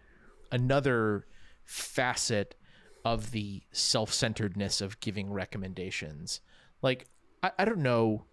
another 0.50 1.26
facet 1.64 2.56
of 3.04 3.30
the 3.30 3.62
self-centeredness 3.72 4.80
of 4.80 4.98
giving 5.00 5.32
recommendations. 5.32 6.40
Like 6.82 7.06
I, 7.42 7.52
I 7.58 7.64
don't 7.64 7.78
know 7.82 8.24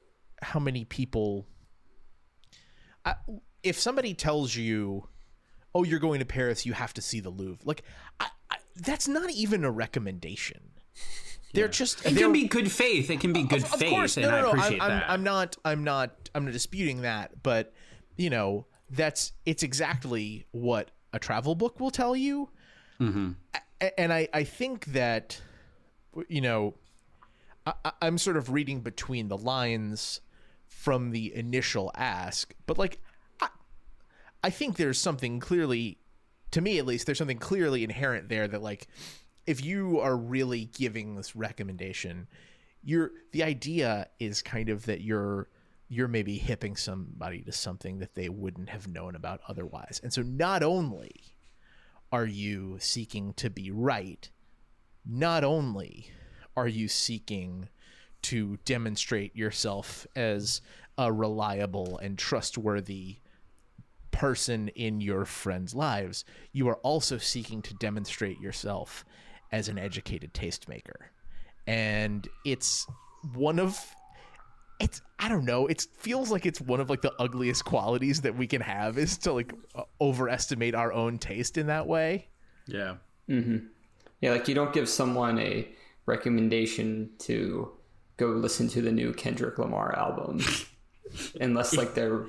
how 0.41 0.59
many 0.59 0.83
people 0.85 1.45
I, 3.05 3.15
if 3.62 3.79
somebody 3.79 4.13
tells 4.15 4.55
you, 4.55 5.09
"Oh, 5.75 5.83
you're 5.83 6.00
going 6.00 6.19
to 6.19 6.25
Paris, 6.25 6.65
you 6.65 6.74
have 6.74 6.93
to 6.95 7.01
see 7.01 7.19
the 7.19 7.29
Louvre." 7.29 7.62
Like 7.63 7.83
I, 8.19 8.27
I, 8.50 8.57
that's 8.75 9.08
not 9.08 9.32
even 9.32 9.63
a 9.63 9.72
recommendation. 9.72 10.72
They're 11.53 11.67
just 11.70 12.00
it 12.05 12.12
they're- 12.15 12.24
can 12.25 12.34
be 12.34 12.48
good 12.48 12.70
faith 12.72 13.10
it 13.10 13.22
can 13.22 13.32
be 13.32 13.44
good 13.44 13.63
of, 13.63 13.74
of 13.74 13.79
faith 13.79 13.89
course, 13.89 14.17
and 14.17 14.25
no, 14.25 14.32
no, 14.32 14.38
i 14.38 14.41
no. 14.41 14.48
appreciate 14.50 14.82
I'm, 14.82 14.89
that 14.89 15.03
I'm, 15.05 15.12
I'm 15.12 15.24
not. 15.24 15.58
I'm 15.63 15.84
not. 15.84 16.29
I'm 16.36 16.44
not 16.46 16.51
disputing 16.51 17.01
that. 17.01 17.41
But 17.44 17.74
you 18.17 18.29
know, 18.29 18.65
that's 18.89 19.32
it's 19.46 19.63
exactly 19.63 20.46
what 20.51 20.91
a 21.13 21.20
travel 21.20 21.55
book 21.55 21.79
will 21.79 21.91
tell 21.91 22.15
you. 22.15 22.50
Mm-hmm. 23.00 23.32
A- 23.82 24.00
And 24.00 24.12
I, 24.12 24.27
I 24.34 24.44
think 24.44 24.86
that, 24.88 25.39
you 26.27 26.41
know, 26.41 26.75
I, 27.65 27.74
I- 27.86 27.91
I'm 28.01 28.17
sort 28.17 28.36
of 28.38 28.51
reading 28.51 28.82
between 28.82 29.27
the 29.29 29.38
lines 29.38 30.20
from 30.67 31.12
the 31.12 31.34
initial 31.36 31.89
ask, 31.96 32.53
but 32.65 32.77
like, 32.77 33.00
I, 33.41 33.48
I 34.44 34.50
think 34.50 34.75
there's 34.77 35.00
something 35.00 35.39
clearly, 35.39 36.00
to 36.55 36.62
me 36.62 36.79
at 36.79 36.85
least, 36.85 37.05
there's 37.05 37.17
something 37.17 37.38
clearly 37.38 37.83
inherent 37.83 38.29
there 38.29 38.47
that 38.47 38.63
like, 38.63 38.88
if 39.45 39.65
you 39.65 40.00
are 40.00 40.15
really 40.15 40.69
giving 40.74 41.15
this 41.15 41.35
recommendation, 41.35 42.29
you're 42.81 43.12
the 43.33 43.43
idea 43.43 44.07
is 44.21 44.41
kind 44.41 44.69
of 44.69 44.85
that 44.85 45.01
you're 45.01 45.50
you're 45.89 46.07
maybe 46.07 46.38
hipping 46.38 46.77
somebody 46.77 47.41
to 47.41 47.51
something 47.51 48.00
that 48.00 48.15
they 48.15 48.29
wouldn't 48.29 48.69
have 48.69 48.88
known 48.88 49.17
about 49.17 49.41
otherwise. 49.50 50.00
And 50.01 50.13
so 50.13 50.21
not 50.21 50.63
only 50.63 51.12
are 52.13 52.25
you 52.25 52.77
seeking 52.79 53.33
to 53.33 53.50
be 53.50 53.69
right, 53.69 54.29
not 55.05 55.43
only 55.43 56.09
are 56.55 56.69
you 56.69 56.88
seeking 56.88 57.67
to 58.21 58.59
demonstrate 58.63 59.35
yourself 59.35 60.07
as 60.15 60.62
a 60.97 61.12
reliable 61.12 61.97
and 61.97 62.17
trustworthy 62.17 63.17
person 64.15 64.69
in 64.69 65.01
your 65.01 65.25
friends' 65.25 65.75
lives, 65.75 66.25
you 66.53 66.67
are 66.69 66.77
also 66.77 67.17
seeking 67.17 67.62
to 67.63 67.74
demonstrate 67.75 68.39
yourself 68.39 69.05
as 69.51 69.67
an 69.69 69.77
educated 69.77 70.34
tastemaker. 70.34 71.10
And 71.67 72.27
it's 72.45 72.88
one 73.34 73.60
of 73.60 73.77
it's 74.79 75.01
I 75.19 75.29
don't 75.29 75.45
know, 75.45 75.67
it 75.67 75.86
feels 76.00 76.31
like 76.31 76.45
it's 76.45 76.60
one 76.60 76.79
of 76.79 76.89
like 76.89 77.01
the 77.01 77.13
ugliest 77.19 77.63
qualities 77.65 78.22
that 78.22 78.36
we 78.36 78.45
can 78.48 78.62
have 78.62 78.98
is 78.98 79.17
to 79.19 79.31
like 79.34 79.53
overestimate 80.01 80.75
our 80.75 80.91
own 80.91 81.17
taste 81.17 81.57
in 81.57 81.67
that 81.67 81.88
way. 81.88 82.27
yeah 82.67 82.95
Mhm. 83.29 83.67
Yeah, 84.22 84.31
like 84.31 84.48
you 84.48 84.55
don't 84.55 84.74
give 84.74 84.88
someone 84.88 85.39
a 85.39 85.67
recommendation 86.05 87.10
to 87.19 87.72
go 88.17 88.27
listen 88.27 88.67
to 88.69 88.81
the 88.81 88.91
new 88.91 89.13
Kendrick 89.13 89.57
Lamar 89.60 89.95
album 89.98 90.39
unless 91.41 91.75
like 91.75 91.93
they're 91.95 92.25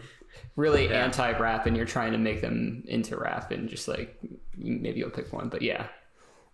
really 0.56 0.88
anti-rap 0.92 1.66
and 1.66 1.76
you're 1.76 1.86
trying 1.86 2.12
to 2.12 2.18
make 2.18 2.40
them 2.40 2.82
into 2.88 3.16
rap 3.16 3.50
and 3.52 3.68
just 3.68 3.86
like 3.88 4.18
maybe 4.56 4.98
you'll 4.98 5.10
pick 5.10 5.32
one. 5.32 5.48
But 5.48 5.62
yeah, 5.62 5.86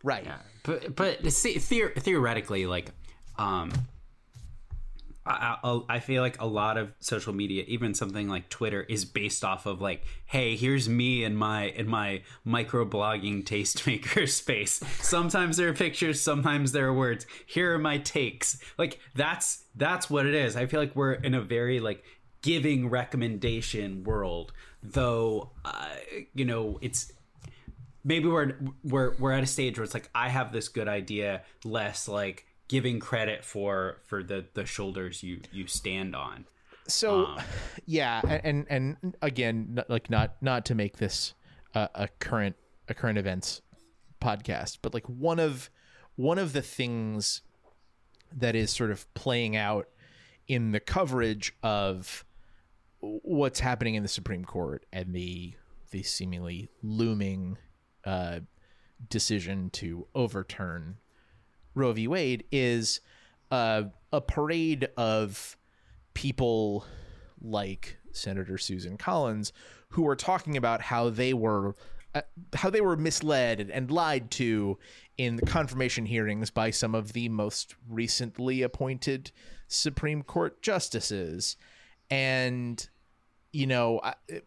Right. 0.03 0.27
but 0.65 0.95
but 0.97 1.33
see, 1.33 1.55
theor- 1.57 1.95
theoretically 1.95 2.67
like 2.67 2.91
um 3.39 3.73
I, 5.25 5.57
I, 5.63 5.81
I 5.89 5.99
feel 6.01 6.21
like 6.21 6.41
a 6.43 6.47
lot 6.47 6.77
of 6.77 6.93
social 6.99 7.33
media 7.33 7.63
even 7.69 7.95
something 7.95 8.29
like 8.29 8.49
twitter 8.49 8.83
is 8.83 9.05
based 9.05 9.45
off 9.45 9.67
of 9.67 9.81
like 9.81 10.03
hey 10.27 10.57
here's 10.57 10.89
me 10.89 11.23
in 11.23 11.37
my 11.37 11.67
in 11.67 11.87
my 11.87 12.23
micro 12.45 12.85
blogging 12.85 13.45
tastemaker 13.45 14.29
space. 14.43 14.81
Sometimes 15.01 15.57
there 15.57 15.69
are 15.69 15.73
pictures 15.75 16.21
sometimes 16.21 16.73
there 16.73 16.89
are 16.89 16.93
words. 16.93 17.25
Here 17.47 17.75
are 17.75 17.79
my 17.79 17.99
takes. 17.99 18.59
Like 18.79 18.99
that's 19.15 19.63
that's 19.77 20.11
what 20.11 20.27
it 20.27 20.35
is. 20.35 20.57
I 20.57 20.67
feel 20.67 20.81
like 20.81 20.97
we're 20.97 21.13
in 21.13 21.35
a 21.35 21.41
very 21.41 21.79
like 21.79 22.03
giving 22.43 22.91
recommendation 22.91 24.05
world 24.05 24.53
though 24.83 25.51
uh, 25.65 25.89
you 26.35 26.45
know 26.45 26.79
it's 26.83 27.13
maybe 28.05 28.29
we're 28.29 28.55
we're 28.85 29.15
we're 29.19 29.33
at 29.33 29.43
a 29.43 29.47
stage 29.47 29.79
where 29.79 29.85
it's 29.85 29.95
like 29.95 30.11
I 30.15 30.29
have 30.29 30.53
this 30.53 30.69
good 30.69 30.89
idea, 30.89 31.43
less 31.65 32.09
like 32.09 32.47
giving 32.69 33.01
credit 33.01 33.45
for 33.45 33.99
for 34.05 34.23
the 34.23 34.47
the 34.55 34.67
shoulders 34.67 35.23
you 35.23 35.41
you 35.51 35.67
stand 35.67 36.15
on. 36.17 36.47
So 36.89 37.37
yeah, 37.87 38.21
and 38.45 38.67
and 38.69 39.17
again, 39.23 39.83
like 39.89 40.11
not 40.11 40.37
not 40.41 40.65
to 40.67 40.75
make 40.75 40.99
this 40.99 41.35
a, 41.75 41.89
a 41.95 42.09
current 42.19 42.57
a 42.89 42.95
current 42.95 43.19
events 43.19 43.63
podcast, 44.21 44.79
but 44.83 44.95
like 44.95 45.07
one 45.07 45.39
of 45.39 45.71
one 46.17 46.39
of 46.39 46.53
the 46.53 46.63
things 46.63 47.43
that 48.35 48.55
is 48.55 48.71
sort 48.71 48.91
of 48.91 49.13
playing 49.15 49.57
out 49.57 49.89
in 50.49 50.73
the 50.73 50.81
coverage 50.81 51.55
of 51.63 52.25
what's 53.03 53.61
happening 53.61 53.97
in 53.97 54.03
the 54.03 54.09
Supreme 54.09 54.45
Court 54.45 54.87
and 54.93 55.15
the 55.15 55.55
the 55.91 56.03
seemingly 56.03 56.71
looming 56.83 57.59
uh, 58.05 58.41
decision 59.11 59.69
to 59.71 60.07
overturn 60.15 60.97
Roe 61.75 61.93
v. 61.93 62.09
Wade 62.09 62.45
is 62.51 63.01
uh, 63.51 63.85
a 64.13 64.21
parade 64.21 64.89
of 64.97 65.57
people 66.15 66.87
like 67.41 67.99
Senator 68.13 68.57
Susan 68.57 68.97
Collins 68.97 69.53
who 69.89 70.09
are 70.09 70.17
talking 70.17 70.57
about 70.57 70.81
how 70.81 71.11
they 71.11 71.35
were 71.35 71.77
uh, 72.15 72.23
how 72.55 72.71
they 72.71 72.81
were 72.81 72.97
misled 72.97 73.71
and 73.73 73.91
lied 73.91 74.31
to 74.31 74.79
in 75.19 75.37
the 75.37 75.47
confirmation 75.47 76.07
hearings 76.07 76.51
by 76.51 76.71
some 76.71 76.95
of 76.95 77.13
the 77.13 77.29
most 77.29 77.75
recently 77.89 78.63
appointed 78.63 79.33
Supreme 79.67 80.23
Court 80.23 80.63
justices 80.63 81.57
and 82.11 82.89
you 83.53 83.67
know 83.67 84.01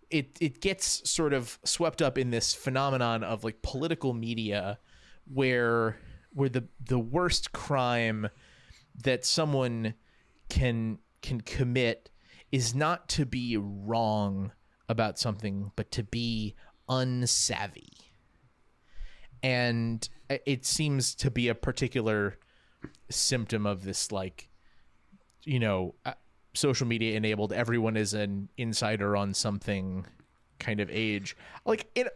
it 0.09 0.35
it 0.41 0.61
gets 0.61 1.09
sort 1.09 1.33
of 1.33 1.59
swept 1.63 2.01
up 2.01 2.17
in 2.17 2.31
this 2.31 2.53
phenomenon 2.53 3.23
of 3.23 3.43
like 3.43 3.61
political 3.61 4.13
media 4.13 4.79
where 5.31 5.97
where 6.33 6.49
the 6.49 6.67
the 6.83 6.99
worst 6.99 7.51
crime 7.51 8.27
that 9.03 9.25
someone 9.25 9.93
can 10.49 10.97
can 11.21 11.41
commit 11.41 12.09
is 12.51 12.75
not 12.75 13.07
to 13.09 13.25
be 13.25 13.57
wrong 13.57 14.51
about 14.89 15.19
something 15.19 15.71
but 15.75 15.91
to 15.91 16.03
be 16.03 16.55
unsavvy. 16.89 17.89
And 19.41 20.07
it 20.29 20.65
seems 20.65 21.13
to 21.15 21.29
be 21.29 21.47
a 21.47 21.55
particular 21.55 22.39
symptom 23.09 23.65
of 23.65 23.83
this 23.83 24.11
like 24.11 24.49
you 25.43 25.59
know 25.59 25.95
social 26.55 26.87
media 26.87 27.15
enabled 27.15 27.53
everyone 27.53 27.97
is 27.97 28.13
an 28.13 28.49
insider 28.57 29.15
on 29.15 29.33
something 29.33 30.05
kind 30.59 30.79
of 30.79 30.89
age 30.91 31.35
like 31.65 31.89
it 31.95 32.07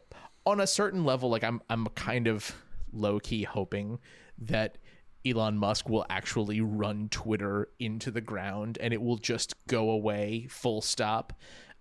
on 0.46 0.60
a 0.62 0.68
certain 0.68 1.04
level 1.04 1.30
like 1.30 1.44
i'm 1.44 1.62
i'm 1.70 1.86
kind 1.88 2.28
of 2.28 2.56
low 2.92 3.20
key 3.20 3.44
hoping 3.44 4.00
that 4.38 4.78
Elon 5.26 5.58
Musk 5.58 5.90
will 5.90 6.06
actually 6.10 6.62
run 6.62 7.10
Twitter 7.10 7.68
into 7.78 8.10
the 8.10 8.22
ground 8.22 8.78
and 8.80 8.94
it 8.94 9.02
will 9.02 9.18
just 9.18 9.54
go 9.68 9.90
away 9.90 10.48
full 10.50 10.82
stop 10.82 11.34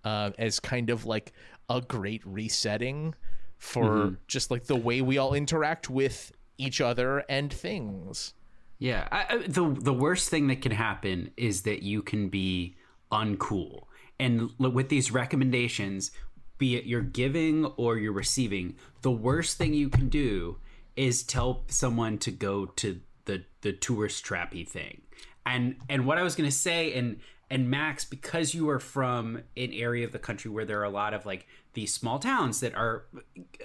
uh, 0.05 0.31
as 0.38 0.59
kind 0.59 0.91
of 0.91 1.07
like 1.07 1.33
a 1.69 1.81
great 1.81 2.21
resetting 2.27 3.15
for 3.59 4.17
just 4.27 4.50
like 4.50 4.65
the 4.65 4.77
way 4.77 5.00
we 5.00 5.19
all 5.19 5.35
interact 5.35 5.91
with 5.91 6.33
each 6.59 6.81
other 6.81 7.25
and 7.29 7.53
things. 7.53 8.35
Yeah, 8.78 9.08
I, 9.11 9.38
the 9.47 9.68
the 9.68 9.92
worst 9.92 10.28
thing 10.28 10.47
that 10.49 10.62
can 10.62 10.73
happen 10.73 11.32
is 11.37 11.62
that 11.62 11.82
you 11.82 12.02
can 12.02 12.28
be 12.28 12.76
uncool, 13.11 13.85
and 14.20 14.50
with 14.58 14.88
these 14.88 15.11
recommendations, 15.11 16.12
be 16.58 16.76
it 16.76 16.85
you're 16.85 17.00
giving 17.02 17.64
or 17.76 17.97
you're 17.97 18.12
receiving, 18.12 18.76
the 19.02 19.11
worst 19.11 19.58
thing 19.58 19.75
you 19.75 19.88
can 19.88 20.08
do 20.08 20.58
is 20.97 21.23
tell 21.23 21.64
someone 21.68 22.18
to 22.18 22.30
go 22.30 22.66
to 22.66 23.00
the 23.25 23.44
the 23.62 23.73
tourist 23.73 24.25
trappy 24.25 24.66
thing. 24.66 25.02
And 25.44 25.76
and 25.88 26.06
what 26.06 26.18
I 26.18 26.23
was 26.23 26.37
gonna 26.37 26.50
say, 26.50 26.92
and 26.94 27.18
and 27.50 27.70
Max, 27.70 28.04
because 28.04 28.54
you 28.54 28.68
are 28.68 28.78
from 28.78 29.42
an 29.56 29.73
area 29.73 30.04
of 30.04 30.12
the 30.12 30.18
country 30.18 30.50
where 30.50 30.64
there 30.64 30.80
are 30.80 30.85
a 30.85 30.90
lot 30.90 31.14
of 31.14 31.25
like 31.25 31.47
these 31.73 31.94
small 31.94 32.18
towns 32.18 32.61
that 32.61 32.75
are 32.75 33.04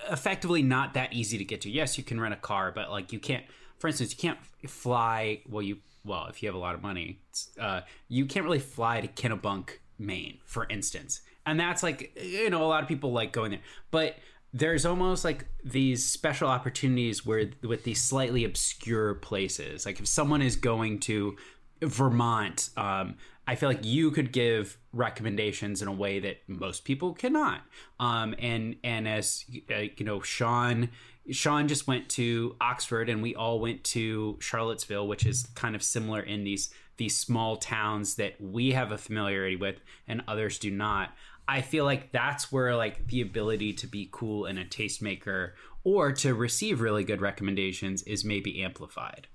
effectively 0.09 0.61
not 0.61 0.93
that 0.93 1.13
easy 1.13 1.37
to 1.37 1.43
get 1.43 1.61
to. 1.61 1.69
Yes, 1.69 1.97
you 1.97 2.03
can 2.03 2.19
rent 2.19 2.33
a 2.33 2.37
car, 2.37 2.71
but 2.71 2.89
like 2.89 3.11
you 3.11 3.19
can't. 3.19 3.43
For 3.79 3.87
instance, 3.87 4.11
you 4.11 4.17
can't 4.17 4.39
fly. 4.67 5.41
Well, 5.49 5.61
you 5.61 5.77
well 6.05 6.27
if 6.27 6.41
you 6.41 6.49
have 6.49 6.55
a 6.55 6.59
lot 6.59 6.75
of 6.75 6.81
money, 6.81 7.19
uh, 7.59 7.81
you 8.07 8.25
can't 8.25 8.45
really 8.45 8.59
fly 8.59 9.01
to 9.01 9.07
Kennebunk, 9.07 9.69
Maine, 9.99 10.39
for 10.45 10.67
instance. 10.69 11.21
And 11.45 11.59
that's 11.59 11.83
like 11.83 12.17
you 12.21 12.49
know 12.49 12.63
a 12.63 12.67
lot 12.67 12.81
of 12.83 12.87
people 12.87 13.11
like 13.11 13.31
going 13.31 13.51
there, 13.51 13.61
but 13.91 14.17
there's 14.53 14.85
almost 14.85 15.25
like 15.25 15.45
these 15.63 16.05
special 16.05 16.47
opportunities 16.47 17.25
where 17.25 17.49
with 17.63 17.83
these 17.83 18.01
slightly 18.01 18.45
obscure 18.45 19.15
places. 19.15 19.85
Like 19.85 19.99
if 19.99 20.07
someone 20.07 20.43
is 20.43 20.55
going 20.55 20.99
to 21.01 21.35
Vermont, 21.81 22.69
um, 22.77 23.15
I 23.47 23.55
feel 23.55 23.67
like 23.67 23.83
you 23.83 24.11
could 24.11 24.31
give 24.31 24.77
recommendations 24.93 25.81
in 25.81 25.87
a 25.87 25.91
way 25.91 26.19
that 26.19 26.37
most 26.47 26.85
people 26.85 27.13
cannot. 27.13 27.61
Um, 27.99 28.35
and 28.39 28.75
and 28.83 29.07
as 29.07 29.43
uh, 29.71 29.79
you 29.97 30.05
know, 30.05 30.21
Sean 30.21 30.89
Sean 31.31 31.67
just 31.67 31.87
went 31.87 32.09
to 32.09 32.55
Oxford, 32.59 33.09
and 33.09 33.21
we 33.21 33.35
all 33.35 33.59
went 33.59 33.83
to 33.85 34.37
Charlottesville, 34.39 35.07
which 35.07 35.25
is 35.25 35.47
kind 35.55 35.75
of 35.75 35.83
similar 35.83 36.21
in 36.21 36.43
these 36.43 36.69
these 36.97 37.17
small 37.17 37.57
towns 37.57 38.15
that 38.15 38.39
we 38.39 38.71
have 38.71 38.91
a 38.91 38.97
familiarity 38.97 39.55
with, 39.55 39.81
and 40.07 40.21
others 40.27 40.59
do 40.59 40.69
not. 40.69 41.11
I 41.47 41.61
feel 41.61 41.85
like 41.85 42.11
that's 42.11 42.51
where 42.51 42.75
like 42.75 43.07
the 43.07 43.21
ability 43.21 43.73
to 43.73 43.87
be 43.87 44.09
cool 44.11 44.45
and 44.45 44.59
a 44.59 44.65
tastemaker 44.65 45.51
or 45.83 46.11
to 46.13 46.33
receive 46.33 46.81
really 46.81 47.03
good 47.03 47.21
recommendations 47.21 48.03
is 48.03 48.23
maybe 48.23 48.63
amplified. 48.63 49.27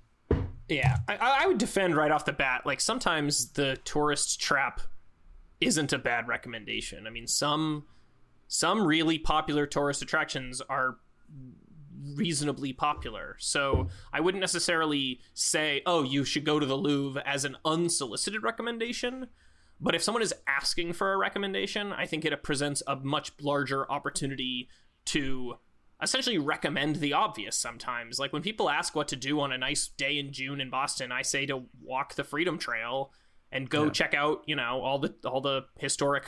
Yeah, 0.67 0.97
I, 1.07 1.17
I 1.17 1.47
would 1.47 1.57
defend 1.57 1.95
right 1.95 2.11
off 2.11 2.25
the 2.25 2.33
bat. 2.33 2.65
Like 2.65 2.79
sometimes 2.79 3.51
the 3.53 3.77
tourist 3.83 4.39
trap 4.39 4.81
isn't 5.61 5.93
a 5.93 5.97
bad 5.97 6.27
recommendation. 6.27 7.05
I 7.05 7.09
mean, 7.09 7.27
some 7.27 7.85
some 8.47 8.85
really 8.85 9.19
popular 9.19 9.67
tourist 9.67 10.01
attractions 10.01 10.61
are 10.61 10.97
reasonably 12.15 12.73
popular. 12.73 13.35
So 13.39 13.87
I 14.13 14.19
wouldn't 14.19 14.41
necessarily 14.41 15.21
say, 15.33 15.81
"Oh, 15.85 16.03
you 16.03 16.23
should 16.23 16.45
go 16.45 16.59
to 16.59 16.65
the 16.65 16.77
Louvre" 16.77 17.23
as 17.25 17.45
an 17.45 17.57
unsolicited 17.65 18.43
recommendation. 18.43 19.27
But 19.81 19.95
if 19.95 20.03
someone 20.03 20.23
is 20.23 20.33
asking 20.47 20.93
for 20.93 21.13
a 21.13 21.17
recommendation, 21.17 21.93
I 21.93 22.05
think 22.05 22.25
it 22.25 22.43
presents 22.43 22.83
a 22.85 22.97
much 22.97 23.31
larger 23.39 23.89
opportunity 23.89 24.69
to 25.05 25.55
essentially 26.01 26.37
recommend 26.37 26.97
the 26.97 27.13
obvious 27.13 27.57
sometimes. 27.57 28.19
Like 28.19 28.33
when 28.33 28.41
people 28.41 28.69
ask 28.69 28.95
what 28.95 29.07
to 29.09 29.15
do 29.15 29.39
on 29.39 29.51
a 29.51 29.57
nice 29.57 29.87
day 29.87 30.17
in 30.17 30.31
June 30.31 30.61
in 30.61 30.69
Boston, 30.69 31.11
I 31.11 31.21
say 31.21 31.45
to 31.45 31.65
walk 31.81 32.15
the 32.15 32.23
Freedom 32.23 32.57
Trail 32.57 33.11
and 33.51 33.69
go 33.69 33.89
check 33.89 34.13
out, 34.13 34.43
you 34.45 34.55
know, 34.55 34.81
all 34.81 34.99
the 34.99 35.13
all 35.25 35.41
the 35.41 35.65
historic 35.77 36.25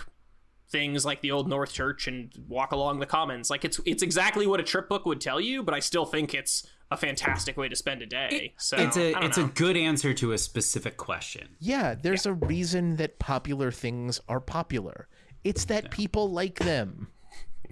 things 0.72 1.06
like 1.06 1.22
the 1.22 1.32
old 1.32 1.48
North 1.48 1.74
Church 1.74 2.08
and 2.08 2.32
walk 2.48 2.72
along 2.72 3.00
the 3.00 3.06
commons. 3.06 3.50
Like 3.50 3.66
it's 3.66 3.80
it's 3.86 4.02
exactly 4.02 4.48
what 4.48 4.60
a 4.60 4.64
trip 4.64 4.90
book 4.90 5.06
would 5.06 5.22
tell 5.22 5.40
you, 5.40 5.62
but 5.64 5.74
I 5.74 5.80
still 5.80 6.06
think 6.06 6.34
it's 6.34 6.66
a 6.90 6.98
fantastic 6.98 7.56
way 7.58 7.70
to 7.70 7.76
spend 7.76 8.02
a 8.02 8.06
day. 8.06 8.54
so 8.58 8.78
it's 8.78 8.98
I 8.98 9.02
a 9.02 9.12
don't 9.14 9.24
it's 9.24 9.38
know. 9.38 9.46
a 9.46 9.48
good 9.50 9.78
answer 9.78 10.14
to 10.16 10.32
a 10.34 10.38
specific 10.38 10.98
question. 10.98 11.50
Yeah, 11.60 11.96
there's 11.96 12.26
a 12.26 12.34
reason 12.34 12.96
that 12.98 13.20
popular 13.20 13.72
things 13.72 14.20
are 14.28 14.40
popular. 14.42 15.08
It's 15.44 15.66
that 15.66 15.92
people 15.92 16.30
like 16.32 16.60
them. 16.60 17.08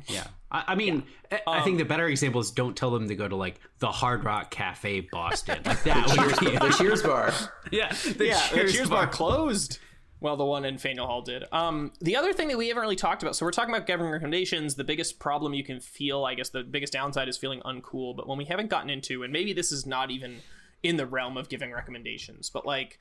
Yeah. 0.08 0.28
I, 0.50 0.63
I 0.69 0.76
mean, 0.76 1.04
I, 1.30 1.41
I 1.45 1.62
think 1.62 1.73
um, 1.73 1.78
the 1.80 1.84
better 1.84 2.08
example 2.08 2.39
is 2.39 2.52
don't 2.52 2.73
tell 2.76 2.89
them 2.89 3.10
to 3.10 3.15
go 3.15 3.28
to 3.28 3.36
like 3.36 3.60
the 3.80 3.91
Hard 3.91 4.23
Rock 4.23 4.50
Cafe 4.50 5.02
Boston. 5.12 5.60
Like 5.65 5.84
that 5.84 6.08
would 6.17 6.39
be 6.39 6.58
the 6.58 6.73
Cheers 6.78 7.04
bar. 7.04 7.34
yeah. 7.69 7.91
The 7.91 8.28
yeah, 8.28 8.39
Cheers 8.47 8.71
the 8.71 8.78
Cheers 8.78 8.89
bar 8.89 9.08
closed. 9.08 9.80
Well, 10.21 10.36
the 10.36 10.45
one 10.45 10.65
in 10.65 10.77
Faneuil 10.77 11.08
Hall 11.08 11.21
did. 11.21 11.45
Um, 11.51 11.93
the 12.01 12.17
other 12.17 12.34
thing 12.34 12.49
that 12.49 12.58
we 12.58 12.67
haven't 12.67 12.82
really 12.82 12.97
talked 12.97 13.23
about. 13.23 13.36
So 13.38 13.45
we're 13.45 13.51
talking 13.51 13.73
about 13.73 13.88
giving 13.88 14.10
recommendations. 14.10 14.75
The 14.75 14.84
biggest 14.84 15.17
problem 15.17 15.53
you 15.53 15.63
can 15.63 15.79
feel, 15.79 16.25
I 16.25 16.36
guess, 16.36 16.49
the 16.49 16.63
biggest 16.63 16.91
downside 16.91 17.29
is 17.29 17.38
feeling 17.38 17.62
uncool. 17.62 18.15
But 18.15 18.27
when 18.27 18.38
we 18.38 18.45
haven't 18.45 18.69
gotten 18.69 18.89
into, 18.89 19.23
and 19.23 19.32
maybe 19.32 19.53
this 19.53 19.71
is 19.71 19.86
not 19.86 20.12
even 20.12 20.41
in 20.84 20.97
the 20.97 21.05
realm 21.05 21.38
of 21.38 21.47
giving 21.47 21.71
recommendations, 21.71 22.49
but 22.49 22.65
like, 22.65 22.99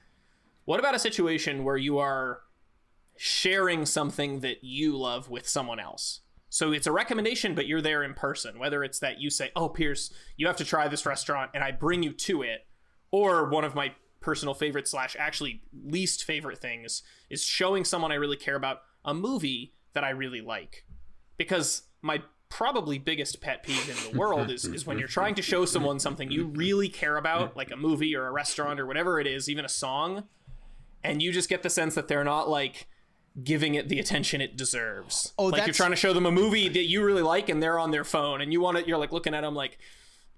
what 0.64 0.78
about 0.78 0.94
a 0.94 0.98
situation 0.98 1.64
where 1.64 1.76
you 1.76 1.98
are 1.98 2.42
sharing 3.16 3.84
something 3.84 4.40
that 4.40 4.62
you 4.62 4.96
love 4.96 5.28
with 5.28 5.48
someone 5.48 5.80
else? 5.80 6.20
So 6.50 6.72
it's 6.72 6.86
a 6.86 6.92
recommendation, 6.92 7.54
but 7.54 7.66
you're 7.66 7.82
there 7.82 8.02
in 8.04 8.14
person. 8.14 8.58
Whether 8.58 8.84
it's 8.84 9.00
that 9.00 9.20
you 9.20 9.28
say, 9.28 9.50
"Oh, 9.56 9.68
Pierce, 9.68 10.12
you 10.36 10.46
have 10.46 10.56
to 10.58 10.64
try 10.64 10.88
this 10.88 11.04
restaurant," 11.04 11.50
and 11.52 11.64
I 11.64 11.72
bring 11.72 12.02
you 12.02 12.12
to 12.12 12.42
it, 12.42 12.66
or 13.10 13.48
one 13.48 13.64
of 13.64 13.74
my 13.74 13.94
personal 14.20 14.54
favorite 14.54 14.88
slash 14.88 15.16
actually 15.18 15.62
least 15.84 16.24
favorite 16.24 16.58
things 16.58 17.02
is 17.30 17.44
showing 17.44 17.84
someone 17.84 18.12
I 18.12 18.16
really 18.16 18.36
care 18.36 18.56
about 18.56 18.82
a 19.04 19.14
movie 19.14 19.74
that 19.94 20.04
I 20.04 20.10
really 20.10 20.40
like. 20.40 20.84
Because 21.36 21.82
my 22.02 22.22
probably 22.48 22.98
biggest 22.98 23.40
pet 23.40 23.62
peeve 23.62 23.88
in 23.88 24.12
the 24.12 24.18
world 24.18 24.50
is, 24.50 24.64
is 24.64 24.86
when 24.86 24.98
you're 24.98 25.08
trying 25.08 25.34
to 25.34 25.42
show 25.42 25.64
someone 25.64 25.98
something 26.00 26.30
you 26.30 26.46
really 26.46 26.88
care 26.88 27.16
about, 27.16 27.56
like 27.56 27.70
a 27.70 27.76
movie 27.76 28.16
or 28.16 28.26
a 28.26 28.32
restaurant 28.32 28.80
or 28.80 28.86
whatever 28.86 29.20
it 29.20 29.26
is, 29.26 29.48
even 29.48 29.64
a 29.64 29.68
song, 29.68 30.24
and 31.04 31.22
you 31.22 31.32
just 31.32 31.48
get 31.48 31.62
the 31.62 31.70
sense 31.70 31.94
that 31.94 32.08
they're 32.08 32.24
not 32.24 32.48
like 32.48 32.86
giving 33.42 33.74
it 33.74 33.88
the 33.88 33.98
attention 33.98 34.40
it 34.40 34.56
deserves. 34.56 35.32
Oh, 35.38 35.46
like 35.46 35.66
you're 35.66 35.74
trying 35.74 35.90
to 35.90 35.96
show 35.96 36.12
them 36.12 36.26
a 36.26 36.30
movie 36.30 36.68
that 36.68 36.84
you 36.84 37.04
really 37.04 37.22
like 37.22 37.48
and 37.48 37.62
they're 37.62 37.78
on 37.78 37.90
their 37.90 38.04
phone 38.04 38.40
and 38.40 38.52
you 38.52 38.60
want 38.60 38.78
to 38.78 38.86
you're 38.86 38.98
like 38.98 39.12
looking 39.12 39.34
at 39.34 39.42
them 39.42 39.54
like 39.54 39.72
"Dude, 39.72 39.78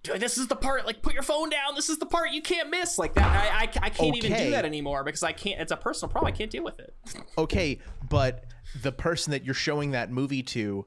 this 0.04 0.38
is 0.38 0.46
the 0.48 0.56
part 0.56 0.86
like 0.86 1.02
put 1.02 1.12
your 1.12 1.22
phone 1.22 1.50
down 1.50 1.74
this 1.74 1.88
is 1.90 1.98
the 1.98 2.06
part 2.06 2.30
you 2.32 2.40
can't 2.40 2.70
miss 2.70 2.98
like 2.98 3.12
that 3.14 3.26
i, 3.52 3.62
I, 3.64 3.86
I 3.86 3.90
can't 3.90 4.16
even 4.16 4.32
do 4.32 4.50
that 4.52 4.64
anymore 4.64 5.04
because 5.04 5.22
i 5.22 5.32
can't 5.32 5.60
it's 5.60 5.72
a 5.72 5.76
personal 5.76 6.10
problem 6.10 6.32
i 6.32 6.36
can't 6.36 6.50
deal 6.50 6.64
with 6.64 6.78
it 6.80 6.94
Okay, 7.38 7.78
but 8.08 8.44
the 8.82 8.92
person 8.92 9.32
that 9.32 9.44
you're 9.44 9.52
showing 9.54 9.90
that 9.90 10.10
movie 10.10 10.42
to 10.42 10.86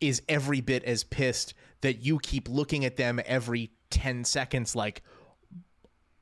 is 0.00 0.20
every 0.28 0.60
bit 0.60 0.84
as 0.84 1.04
pissed 1.04 1.54
that 1.80 2.04
you 2.04 2.18
keep 2.18 2.48
looking 2.48 2.84
at 2.84 2.96
them 2.96 3.20
every 3.24 3.70
10 3.90 4.24
seconds 4.24 4.74
like 4.76 5.02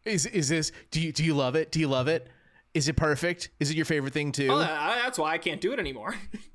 is 0.04 0.26
is 0.26 0.48
this 0.48 0.70
do 0.90 1.00
you 1.00 1.12
do 1.12 1.24
you 1.24 1.34
love 1.34 1.54
it? 1.56 1.70
Do 1.72 1.80
you 1.80 1.88
love 1.88 2.08
it? 2.08 2.28
Is 2.74 2.88
it 2.88 2.96
perfect? 2.96 3.50
Is 3.60 3.70
it 3.70 3.76
your 3.76 3.84
favorite 3.84 4.12
thing 4.12 4.32
too? 4.32 4.48
Oh, 4.50 4.56
I- 4.58 5.00
that's 5.02 5.18
why 5.18 5.32
i 5.32 5.38
can't 5.38 5.60
do 5.60 5.72
it 5.72 5.78
anymore 5.78 6.14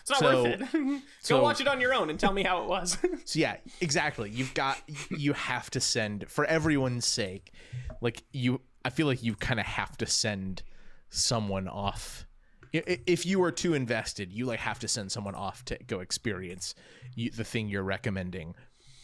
it's 0.00 0.10
not 0.10 0.18
So- 0.20 0.42
worth 0.44 0.60
it 0.60 0.72
go 0.72 1.00
so- 1.20 1.42
watch 1.42 1.60
it 1.60 1.68
on 1.68 1.80
your 1.80 1.94
own 1.94 2.10
and 2.10 2.18
tell 2.20 2.32
me 2.32 2.42
how 2.42 2.62
it 2.62 2.68
was 2.68 2.98
So 3.24 3.38
yeah, 3.38 3.56
exactly. 3.80 4.30
You've 4.30 4.54
got 4.54 4.78
you 5.10 5.32
have 5.32 5.70
to 5.70 5.80
send 5.80 6.28
for 6.28 6.44
everyone's 6.44 7.04
sake. 7.06 7.52
Like 8.00 8.22
you 8.32 8.60
I 8.84 8.90
feel 8.90 9.06
like 9.06 9.22
you 9.22 9.34
kind 9.34 9.58
of 9.58 9.66
have 9.66 9.96
to 9.98 10.06
send 10.06 10.62
someone 11.10 11.66
off. 11.68 12.26
If 12.72 13.24
you 13.24 13.42
are 13.42 13.50
too 13.52 13.74
invested, 13.74 14.32
you 14.32 14.44
like 14.46 14.60
have 14.60 14.78
to 14.80 14.88
send 14.88 15.10
someone 15.10 15.34
off 15.34 15.64
to 15.66 15.78
go 15.86 16.00
experience 16.00 16.74
you, 17.14 17.30
the 17.30 17.44
thing 17.44 17.68
you're 17.68 17.82
recommending 17.82 18.54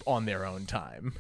on 0.07 0.27
their 0.27 0.45
own 0.45 0.67
time. 0.67 1.15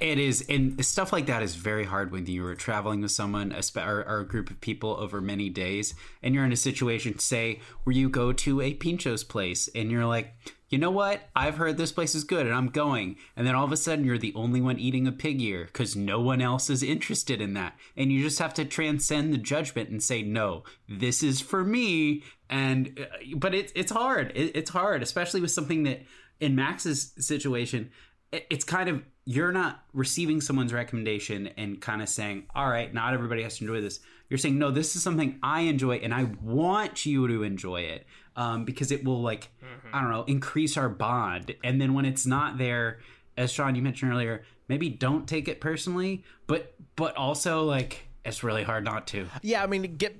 It 0.00 0.18
is, 0.18 0.44
and 0.48 0.82
stuff 0.84 1.12
like 1.12 1.26
that 1.26 1.42
is 1.42 1.56
very 1.56 1.84
hard 1.84 2.10
when 2.10 2.26
you 2.26 2.46
are 2.46 2.54
traveling 2.54 3.02
with 3.02 3.10
someone 3.10 3.52
a 3.52 3.62
spe- 3.62 3.78
or, 3.78 4.02
or 4.08 4.20
a 4.20 4.26
group 4.26 4.50
of 4.50 4.60
people 4.60 4.96
over 4.98 5.20
many 5.20 5.50
days, 5.50 5.94
and 6.22 6.34
you're 6.34 6.44
in 6.44 6.52
a 6.52 6.56
situation, 6.56 7.18
say, 7.18 7.60
where 7.82 7.94
you 7.94 8.08
go 8.08 8.32
to 8.32 8.60
a 8.62 8.74
Pincho's 8.74 9.24
place, 9.24 9.68
and 9.74 9.90
you're 9.90 10.06
like, 10.06 10.32
you 10.70 10.78
know 10.78 10.90
what? 10.90 11.28
I've 11.36 11.56
heard 11.56 11.76
this 11.76 11.92
place 11.92 12.14
is 12.14 12.24
good, 12.24 12.46
and 12.46 12.54
I'm 12.54 12.68
going. 12.68 13.16
And 13.36 13.46
then 13.46 13.54
all 13.54 13.64
of 13.64 13.72
a 13.72 13.76
sudden, 13.76 14.04
you're 14.04 14.18
the 14.18 14.32
only 14.34 14.60
one 14.60 14.78
eating 14.78 15.06
a 15.06 15.12
pig 15.12 15.40
ear 15.42 15.64
because 15.66 15.94
no 15.94 16.18
one 16.20 16.40
else 16.40 16.70
is 16.70 16.82
interested 16.82 17.40
in 17.40 17.54
that, 17.54 17.76
and 17.96 18.10
you 18.10 18.22
just 18.22 18.38
have 18.38 18.54
to 18.54 18.64
transcend 18.64 19.32
the 19.32 19.38
judgment 19.38 19.90
and 19.90 20.02
say, 20.02 20.22
no, 20.22 20.64
this 20.88 21.22
is 21.22 21.40
for 21.40 21.62
me. 21.62 22.22
And 22.48 22.98
uh, 23.00 23.36
but 23.36 23.54
it's 23.54 23.72
it's 23.76 23.92
hard. 23.92 24.32
It, 24.34 24.56
it's 24.56 24.70
hard, 24.70 25.02
especially 25.02 25.40
with 25.40 25.50
something 25.50 25.82
that 25.84 26.02
in 26.40 26.54
Max's 26.54 27.12
situation 27.18 27.90
it- 28.32 28.46
it's 28.50 28.64
kind 28.64 28.88
of 28.88 29.02
you're 29.24 29.52
not 29.52 29.84
receiving 29.92 30.40
someone's 30.40 30.72
recommendation 30.72 31.48
and 31.56 31.80
kind 31.80 32.02
of 32.02 32.08
saying 32.08 32.44
all 32.54 32.68
right 32.68 32.92
not 32.92 33.14
everybody 33.14 33.42
has 33.42 33.58
to 33.58 33.64
enjoy 33.64 33.80
this. 33.80 34.00
You're 34.28 34.38
saying 34.38 34.58
no 34.58 34.70
this 34.70 34.96
is 34.96 35.02
something 35.02 35.38
i 35.42 35.60
enjoy 35.62 35.96
and 35.96 36.12
i 36.12 36.24
want 36.42 37.06
you 37.06 37.28
to 37.28 37.42
enjoy 37.42 37.82
it 37.82 38.06
um, 38.36 38.64
because 38.64 38.90
it 38.90 39.04
will 39.04 39.22
like 39.22 39.48
i 39.92 40.00
don't 40.00 40.10
know 40.10 40.24
increase 40.24 40.76
our 40.76 40.88
bond. 40.88 41.54
And 41.62 41.80
then 41.80 41.94
when 41.94 42.04
it's 42.04 42.26
not 42.26 42.58
there 42.58 43.00
as 43.36 43.52
sean 43.52 43.74
you 43.74 43.82
mentioned 43.82 44.12
earlier 44.12 44.44
maybe 44.68 44.88
don't 44.88 45.26
take 45.26 45.48
it 45.48 45.60
personally 45.60 46.24
but 46.46 46.74
but 46.96 47.16
also 47.16 47.64
like 47.64 48.06
it's 48.24 48.42
really 48.42 48.62
hard 48.62 48.84
not 48.84 49.06
to. 49.08 49.26
Yeah, 49.42 49.62
I 49.62 49.66
mean, 49.66 49.96
get 49.96 50.16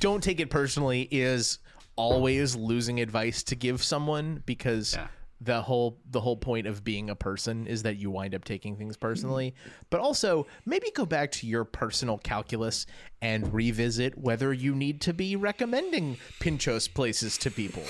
don't 0.00 0.22
take 0.22 0.40
it 0.40 0.50
personally 0.50 1.06
is 1.10 1.58
always 1.96 2.56
losing 2.56 3.00
advice 3.00 3.42
to 3.44 3.54
give 3.54 3.82
someone 3.82 4.42
because 4.46 4.94
Yeah. 4.94 5.08
The 5.44 5.62
whole 5.62 5.98
the 6.10 6.20
whole 6.20 6.36
point 6.36 6.66
of 6.66 6.84
being 6.84 7.10
a 7.10 7.14
person 7.14 7.66
is 7.66 7.82
that 7.82 7.96
you 7.96 8.10
wind 8.10 8.34
up 8.34 8.44
taking 8.44 8.76
things 8.76 8.96
personally. 8.96 9.54
But 9.90 10.00
also 10.00 10.46
maybe 10.64 10.90
go 10.94 11.06
back 11.06 11.32
to 11.32 11.46
your 11.46 11.64
personal 11.64 12.18
calculus 12.18 12.86
and 13.20 13.52
revisit 13.52 14.16
whether 14.18 14.52
you 14.52 14.74
need 14.74 15.00
to 15.02 15.12
be 15.12 15.36
recommending 15.36 16.18
pinchos 16.40 16.92
places 16.92 17.36
to 17.38 17.50
people 17.50 17.84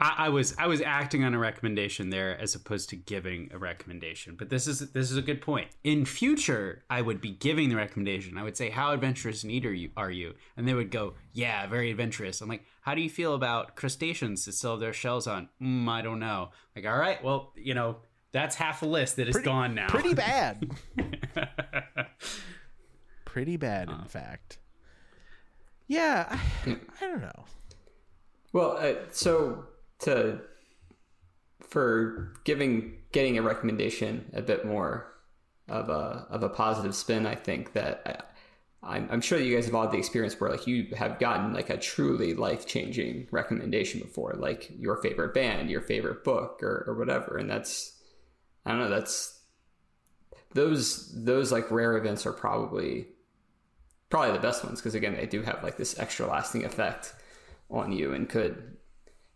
I, 0.00 0.14
I 0.18 0.28
was 0.30 0.54
I 0.58 0.66
was 0.66 0.80
acting 0.80 1.24
on 1.24 1.34
a 1.34 1.38
recommendation 1.38 2.10
there 2.10 2.38
as 2.40 2.54
opposed 2.54 2.88
to 2.90 2.96
giving 2.96 3.50
a 3.52 3.58
recommendation. 3.58 4.34
But 4.36 4.48
this 4.48 4.66
is 4.66 4.78
this 4.92 5.10
is 5.10 5.16
a 5.16 5.22
good 5.22 5.40
point. 5.42 5.68
In 5.84 6.04
future, 6.04 6.84
I 6.88 7.02
would 7.02 7.20
be 7.20 7.30
giving 7.32 7.68
the 7.68 7.76
recommendation. 7.76 8.38
I 8.38 8.42
would 8.42 8.56
say, 8.56 8.70
"How 8.70 8.92
adventurous 8.92 9.42
and 9.42 9.52
eater 9.52 9.72
you 9.72 9.90
are 9.96 10.10
you?" 10.10 10.34
And 10.56 10.66
they 10.66 10.74
would 10.74 10.90
go, 10.90 11.14
"Yeah, 11.32 11.66
very 11.66 11.90
adventurous." 11.90 12.40
I'm 12.40 12.48
like, 12.48 12.64
"How 12.82 12.94
do 12.94 13.02
you 13.02 13.10
feel 13.10 13.34
about 13.34 13.76
crustaceans 13.76 14.44
that 14.46 14.52
still 14.52 14.72
have 14.72 14.80
their 14.80 14.92
shells 14.92 15.26
on?" 15.26 15.48
Mm, 15.60 15.88
I 15.88 16.02
don't 16.02 16.18
know. 16.20 16.50
Like, 16.74 16.86
all 16.86 16.98
right, 16.98 17.22
well, 17.22 17.52
you 17.56 17.74
know, 17.74 17.96
that's 18.32 18.56
half 18.56 18.82
a 18.82 18.86
list 18.86 19.16
that 19.16 19.28
is 19.28 19.36
gone 19.38 19.74
now. 19.74 19.88
pretty 19.88 20.14
bad 20.14 20.70
pretty 23.24 23.56
bad 23.56 23.88
in 23.90 24.04
fact 24.04 24.58
yeah 25.88 26.38
I, 26.66 26.76
I 27.00 27.06
don't 27.06 27.20
know 27.20 27.44
Well, 28.52 28.76
uh, 28.78 28.94
so 29.10 29.66
to 30.00 30.40
for 31.60 32.34
giving 32.44 32.96
getting 33.12 33.38
a 33.38 33.42
recommendation 33.42 34.30
a 34.34 34.42
bit 34.42 34.64
more 34.64 35.12
of 35.68 35.88
a 35.88 36.26
of 36.30 36.42
a 36.42 36.48
positive 36.48 36.94
spin, 36.94 37.26
I 37.26 37.34
think 37.34 37.72
that 37.74 38.02
I, 38.06 38.96
I'm, 38.96 39.08
I'm 39.10 39.20
sure 39.20 39.38
you 39.38 39.54
guys 39.54 39.66
have 39.66 39.74
all 39.74 39.86
the 39.88 39.98
experience 39.98 40.40
where 40.40 40.50
like 40.50 40.66
you 40.66 40.88
have 40.96 41.18
gotten 41.18 41.52
like 41.52 41.70
a 41.70 41.76
truly 41.76 42.34
life 42.34 42.66
changing 42.66 43.28
recommendation 43.30 44.00
before, 44.00 44.34
like 44.38 44.70
your 44.78 44.96
favorite 44.96 45.34
band, 45.34 45.70
your 45.70 45.82
favorite 45.82 46.24
book, 46.24 46.60
or, 46.62 46.84
or 46.86 46.94
whatever, 46.94 47.36
and 47.36 47.48
that's 47.48 47.98
I 48.64 48.70
don't 48.70 48.80
know, 48.80 48.90
that's 48.90 49.40
those 50.54 51.12
those 51.24 51.52
like 51.52 51.70
rare 51.70 51.96
events 51.96 52.26
are 52.26 52.32
probably 52.32 53.06
probably 54.08 54.32
the 54.32 54.42
best 54.42 54.64
ones 54.64 54.80
because 54.80 54.94
again 54.94 55.14
they 55.14 55.26
do 55.26 55.42
have 55.42 55.62
like 55.62 55.76
this 55.76 55.98
extra 55.98 56.26
lasting 56.26 56.64
effect 56.64 57.14
on 57.70 57.92
you 57.92 58.12
and 58.12 58.28
could 58.28 58.76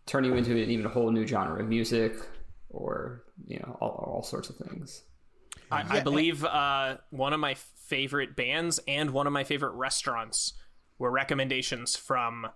turn 0.05 0.23
you 0.23 0.35
into 0.35 0.51
an 0.51 0.69
even 0.69 0.85
whole 0.85 1.11
new 1.11 1.25
genre 1.25 1.61
of 1.61 1.67
music 1.67 2.15
or 2.69 3.23
you 3.47 3.59
know 3.59 3.77
all, 3.81 3.89
all 4.15 4.23
sorts 4.23 4.49
of 4.49 4.55
things 4.57 5.03
I, 5.71 5.97
I 5.97 5.99
believe 6.01 6.43
uh, 6.43 6.97
one 7.09 7.33
of 7.33 7.39
my 7.39 7.55
favorite 7.55 8.35
bands 8.35 8.79
and 8.87 9.11
one 9.11 9.27
of 9.27 9.33
my 9.33 9.43
favorite 9.43 9.73
restaurants 9.73 10.53
were 10.97 11.11
recommendations 11.11 11.95
from 11.95 12.47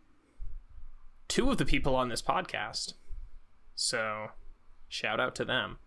two 1.27 1.49
of 1.49 1.57
the 1.57 1.65
people 1.65 1.95
on 1.95 2.09
this 2.09 2.21
podcast. 2.21 2.93
So, 3.75 4.27
shout 4.87 5.19
out 5.19 5.35
to 5.35 5.45
them. 5.45 5.77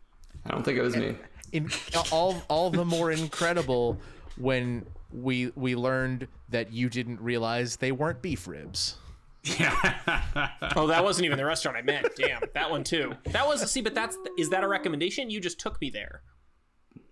i 0.46 0.51
don't 0.51 0.64
think 0.64 0.79
it 0.79 0.83
was 0.83 0.96
me 0.96 1.14
in 1.53 1.70
all 2.11 2.42
all 2.48 2.70
the 2.70 2.85
more 2.85 3.11
incredible 3.11 3.98
when 4.37 4.87
we 5.12 5.53
we 5.55 5.75
learned 5.75 6.27
that 6.48 6.72
you 6.72 6.88
didn't 6.88 7.20
realize 7.20 7.77
they 7.77 7.92
weren't 7.92 8.22
beef 8.22 8.46
ribs 8.48 8.96
Oh, 10.76 10.87
that 10.87 11.02
wasn't 11.02 11.26
even 11.26 11.37
the 11.38 11.44
restaurant 11.44 11.76
I 11.76 11.83
meant. 11.83 12.09
Damn, 12.16 12.40
that 12.55 12.70
one 12.70 12.85
too. 12.85 13.12
That 13.26 13.46
was 13.46 13.68
see, 13.70 13.81
but 13.81 13.94
that's 13.94 14.16
is 14.38 14.50
that 14.50 14.62
a 14.64 14.68
recommendation? 14.68 15.31
You 15.31 15.40
just 15.40 15.59
took 15.59 15.81
me 15.81 15.90
there. 15.90 16.22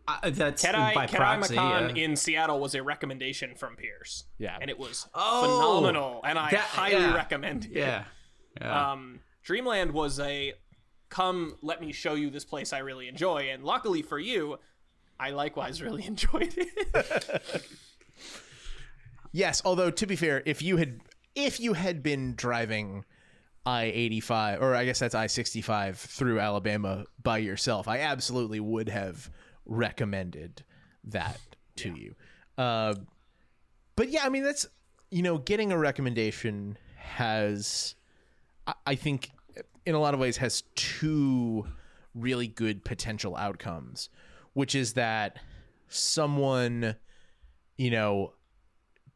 Uh, 0.09 0.31
that's 0.31 0.65
Kedai, 0.65 0.95
by 0.95 1.07
Kedai 1.07 1.17
proxy. 1.17 1.55
Makan 1.57 1.97
yeah. 1.97 2.05
in 2.05 2.17
Seattle 2.17 2.59
was 2.61 2.75
a 2.75 2.83
recommendation 2.83 3.55
from 3.55 3.77
Pierce. 3.77 4.25
Yeah. 4.39 4.57
and 4.61 4.69
it 4.71 4.79
was 4.79 5.07
Oh, 5.15 5.43
phenomenal, 5.83 6.21
and 6.25 6.39
I 6.39 6.51
that- 6.51 6.61
highly 6.61 6.95
yeah. 7.03 7.15
recommend 7.15 7.67
it. 7.67 7.73
yeah. 7.73 8.05
Yeah. 8.61 8.93
Um, 8.93 9.21
Dreamland 9.45 9.93
was 9.93 10.19
a 10.19 10.55
come, 11.11 11.57
let 11.63 11.81
me 11.81 11.93
show 11.93 12.15
you 12.15 12.31
this 12.31 12.45
place 12.45 12.73
I 12.73 12.79
really 12.79 13.07
enjoy, 13.09 13.51
and 13.53 13.63
luckily 13.65 14.03
for 14.03 14.19
you, 14.19 14.59
I 15.19 15.31
likewise 15.31 15.81
really 15.83 16.05
enjoyed 16.07 16.55
it. 16.57 17.63
Yes, 19.33 19.63
although 19.65 19.91
to 19.93 20.07
be 20.07 20.17
fair, 20.17 20.43
if 20.45 20.61
you 20.63 20.77
had 20.79 21.01
if 21.35 21.61
you 21.61 21.75
had 21.75 22.03
been 22.03 22.35
driving 22.35 23.05
I 23.67 23.85
eighty 23.85 24.21
five 24.21 24.63
or 24.63 24.75
I 24.75 24.85
guess 24.85 24.99
that's 24.99 25.15
I 25.15 25.27
sixty 25.27 25.61
five 25.61 25.99
through 25.99 26.41
Alabama 26.41 27.05
by 27.23 27.39
yourself, 27.39 27.89
I 27.89 27.99
absolutely 27.99 28.61
would 28.61 28.89
have 28.89 29.31
recommended 29.67 30.65
that 31.05 31.41
to 31.77 31.95
you. 31.95 32.15
Uh, 32.57 32.95
but 33.97 34.09
yeah, 34.09 34.25
I 34.25 34.29
mean 34.29 34.45
that's 34.45 34.67
you 35.11 35.23
know 35.23 35.39
getting 35.39 35.73
a 35.73 35.79
recommendation 35.79 36.79
has 36.97 37.95
I, 38.67 38.75
I 38.87 38.95
think 38.95 39.31
in 39.85 39.95
a 39.95 40.01
lot 40.01 40.15
of 40.15 40.21
ways 40.21 40.39
has 40.39 40.63
two 40.75 41.67
really 42.15 42.49
good 42.49 42.85
potential 42.85 43.37
outcomes, 43.37 44.09
which 44.55 44.75
is 44.75 44.95
that 44.95 45.39
someone 45.89 46.97
you 47.77 47.91
know 47.91 48.33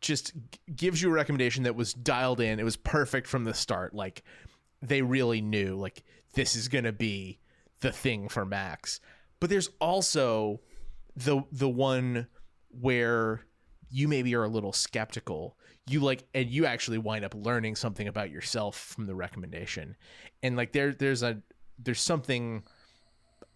just 0.05 0.33
gives 0.77 1.01
you 1.01 1.09
a 1.09 1.13
recommendation 1.13 1.65
that 1.65 1.75
was 1.75 1.95
dialed 1.95 2.41
in. 2.41 2.61
It 2.61 2.65
was 2.65 2.77
perfect 2.77 3.27
from 3.27 3.45
the 3.45 3.55
start. 3.55 3.95
Like 3.95 4.23
they 4.83 5.03
really 5.03 5.41
knew 5.41 5.77
like 5.77 6.05
this 6.35 6.55
is 6.55 6.69
going 6.69 6.85
to 6.85 6.93
be 6.93 7.39
the 7.81 7.91
thing 7.91 8.29
for 8.29 8.45
Max. 8.45 9.01
But 9.41 9.51
there's 9.51 9.71
also 9.81 10.61
the 11.17 11.43
the 11.51 11.69
one 11.69 12.27
where 12.69 13.47
you 13.91 14.07
maybe 14.07 14.35
are 14.35 14.45
a 14.45 14.49
little 14.49 14.73
skeptical. 14.73 15.57
You 15.87 16.01
like 16.01 16.25
and 16.35 16.51
you 16.51 16.67
actually 16.67 16.99
wind 16.99 17.25
up 17.25 17.35
learning 17.35 17.77
something 17.77 18.07
about 18.07 18.31
yourself 18.31 18.77
from 18.77 19.07
the 19.07 19.15
recommendation. 19.15 19.97
And 20.43 20.55
like 20.55 20.73
there 20.73 20.93
there's 20.93 21.23
a 21.23 21.43
there's 21.79 22.01
something 22.01 22.63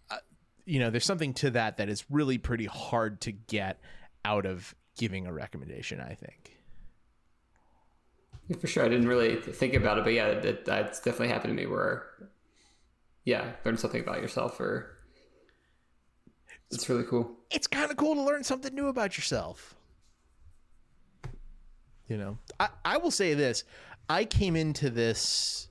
uh, 0.09 0.17
you 0.65 0.79
know, 0.79 0.89
there's 0.89 1.05
something 1.05 1.33
to 1.35 1.51
that 1.51 1.77
that 1.77 1.89
is 1.89 2.05
really 2.09 2.39
pretty 2.39 2.65
hard 2.65 3.21
to 3.21 3.31
get 3.31 3.79
out 4.25 4.47
of 4.47 4.73
giving 4.99 5.25
a 5.25 5.33
recommendation, 5.33 5.99
I 5.99 6.13
think. 6.13 6.57
for 8.59 8.67
sure 8.67 8.83
i 8.83 8.89
didn't 8.89 9.07
really 9.07 9.35
think 9.35 9.75
about 9.75 9.99
it 9.99 10.03
but 10.03 10.11
yeah 10.13 10.39
that, 10.39 10.65
that's 10.65 10.99
definitely 10.99 11.27
happened 11.27 11.55
to 11.55 11.61
me 11.61 11.67
where 11.67 12.07
yeah 13.23 13.51
learn 13.63 13.77
something 13.77 14.01
about 14.01 14.19
yourself 14.21 14.59
or 14.59 14.97
it's 16.71 16.89
really 16.89 17.03
cool 17.03 17.31
It's 17.51 17.67
kind 17.67 17.89
of 17.89 17.97
cool 17.97 18.15
to 18.15 18.21
learn 18.23 18.43
something 18.43 18.73
new 18.75 18.87
about 18.87 19.17
yourself. 19.17 19.75
You 22.07 22.17
know, 22.17 22.37
I, 22.59 22.69
I 22.85 22.97
will 22.97 23.11
say 23.11 23.33
this. 23.35 23.63
I 24.07 24.25
came 24.25 24.55
into 24.55 24.89
this 24.89 25.67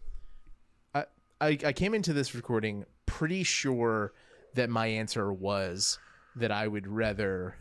I, 0.95 1.05
I 1.41 1.59
I 1.67 1.73
came 1.73 1.95
into 1.95 2.12
this 2.12 2.35
recording 2.35 2.85
pretty 3.07 3.43
sure 3.45 4.12
that 4.55 4.71
my 4.71 4.87
answer 4.87 5.33
was 5.33 5.99
that 6.37 6.51
I 6.53 6.67
would 6.69 6.87
rather 6.87 7.57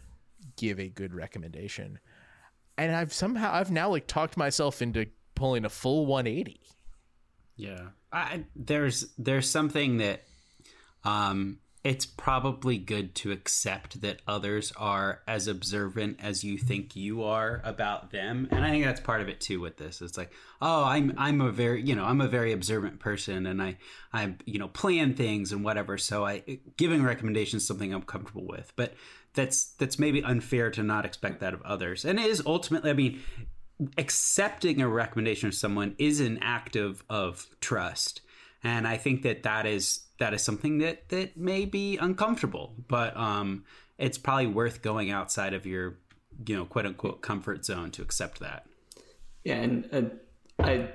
give 0.56 0.80
a 0.80 0.89
good 0.89 1.13
recommendation. 1.13 2.00
And 2.78 2.95
I've 2.95 3.13
somehow 3.13 3.54
I've 3.54 3.71
now 3.71 3.89
like 3.89 4.08
talked 4.08 4.38
myself 4.38 4.82
into 4.82 5.08
pulling 5.36 5.65
a 5.65 5.69
full 5.69 6.06
180. 6.06 6.60
Yeah. 7.56 7.88
I, 8.12 8.45
there's 8.56 9.13
there's 9.17 9.50
something 9.50 9.97
that 9.97 10.23
um 11.04 11.60
it's 11.84 12.06
probably 12.06 12.78
good 12.78 13.15
to 13.15 13.32
accept 13.32 14.02
that 14.02 14.21
others 14.28 14.73
are 14.76 15.21
as 15.26 15.47
observant 15.47 16.17
as 16.21 16.43
you 16.43 16.58
think 16.58 16.97
you 16.97 17.23
are 17.23 17.62
about 17.63 18.12
them 18.12 18.47
and 18.52 18.65
i 18.65 18.69
think 18.69 18.84
that's 18.84 19.00
part 19.00 19.21
of 19.21 19.30
it 19.30 19.39
too 19.39 19.60
with 19.60 19.78
this 19.78 20.02
it's 20.02 20.17
like 20.17 20.32
oh 20.62 20.84
i'm 20.84 21.13
i'm 21.17 21.39
a 21.39 21.52
very 21.52 21.82
you 21.82 21.95
know 21.95 22.04
i'm 22.04 22.19
a 22.19 22.28
very 22.28 22.52
observant 22.52 23.00
person 23.00 23.45
and 23.45 23.62
i 23.62 23.78
i 24.12 24.34
you 24.45 24.60
know 24.60 24.67
plan 24.67 25.13
things 25.13 25.52
and 25.52 25.63
whatever 25.63 25.97
so 25.97 26.26
i 26.26 26.43
giving 26.76 27.04
recommendations 27.04 27.65
something 27.65 27.93
i'm 27.93 28.02
comfortable 28.02 28.45
with 28.45 28.73
but 28.76 28.93
that's 29.38 29.71
that's 29.78 29.97
maybe 29.97 30.21
unfair 30.21 30.69
to 30.71 30.84
not 30.84 31.06
expect 31.06 31.39
that 31.39 31.54
of 31.54 31.62
others. 31.62 32.04
And 32.04 32.19
it 32.19 32.26
is 32.26 32.43
ultimately 32.45 32.89
i 32.89 32.93
mean 32.93 33.21
accepting 33.97 34.82
a 34.82 34.88
recommendation 34.88 35.47
of 35.47 35.56
someone 35.56 35.95
is 35.97 36.19
an 36.19 36.39
act 36.41 36.76
of 36.76 37.04
of 37.10 37.47
trust. 37.62 38.21
And 38.63 38.86
i 38.86 38.97
think 38.97 39.21
that 39.21 39.43
that 39.43 39.65
is 39.65 40.02
that 40.19 40.34
is 40.34 40.43
something 40.43 40.80
that 40.80 41.08
that 41.10 41.38
may 41.38 41.63
be 41.63 41.97
uncomfortable 41.97 42.73
but 42.88 43.15
um 43.15 43.63
it's 43.97 44.17
probably 44.17 44.47
worth 44.47 44.82
going 44.82 45.10
outside 45.12 45.54
of 45.54 45.65
your 45.65 45.97
you 46.45 46.56
know 46.56 46.65
quote 46.65 46.86
unquote 46.86 47.21
comfort 47.21 47.65
zone 47.65 47.91
to 47.91 48.02
accept 48.02 48.39
that. 48.39 48.65
Yeah, 49.43 49.56
and 49.56 49.89
uh, 49.91 50.02
I 50.63 50.89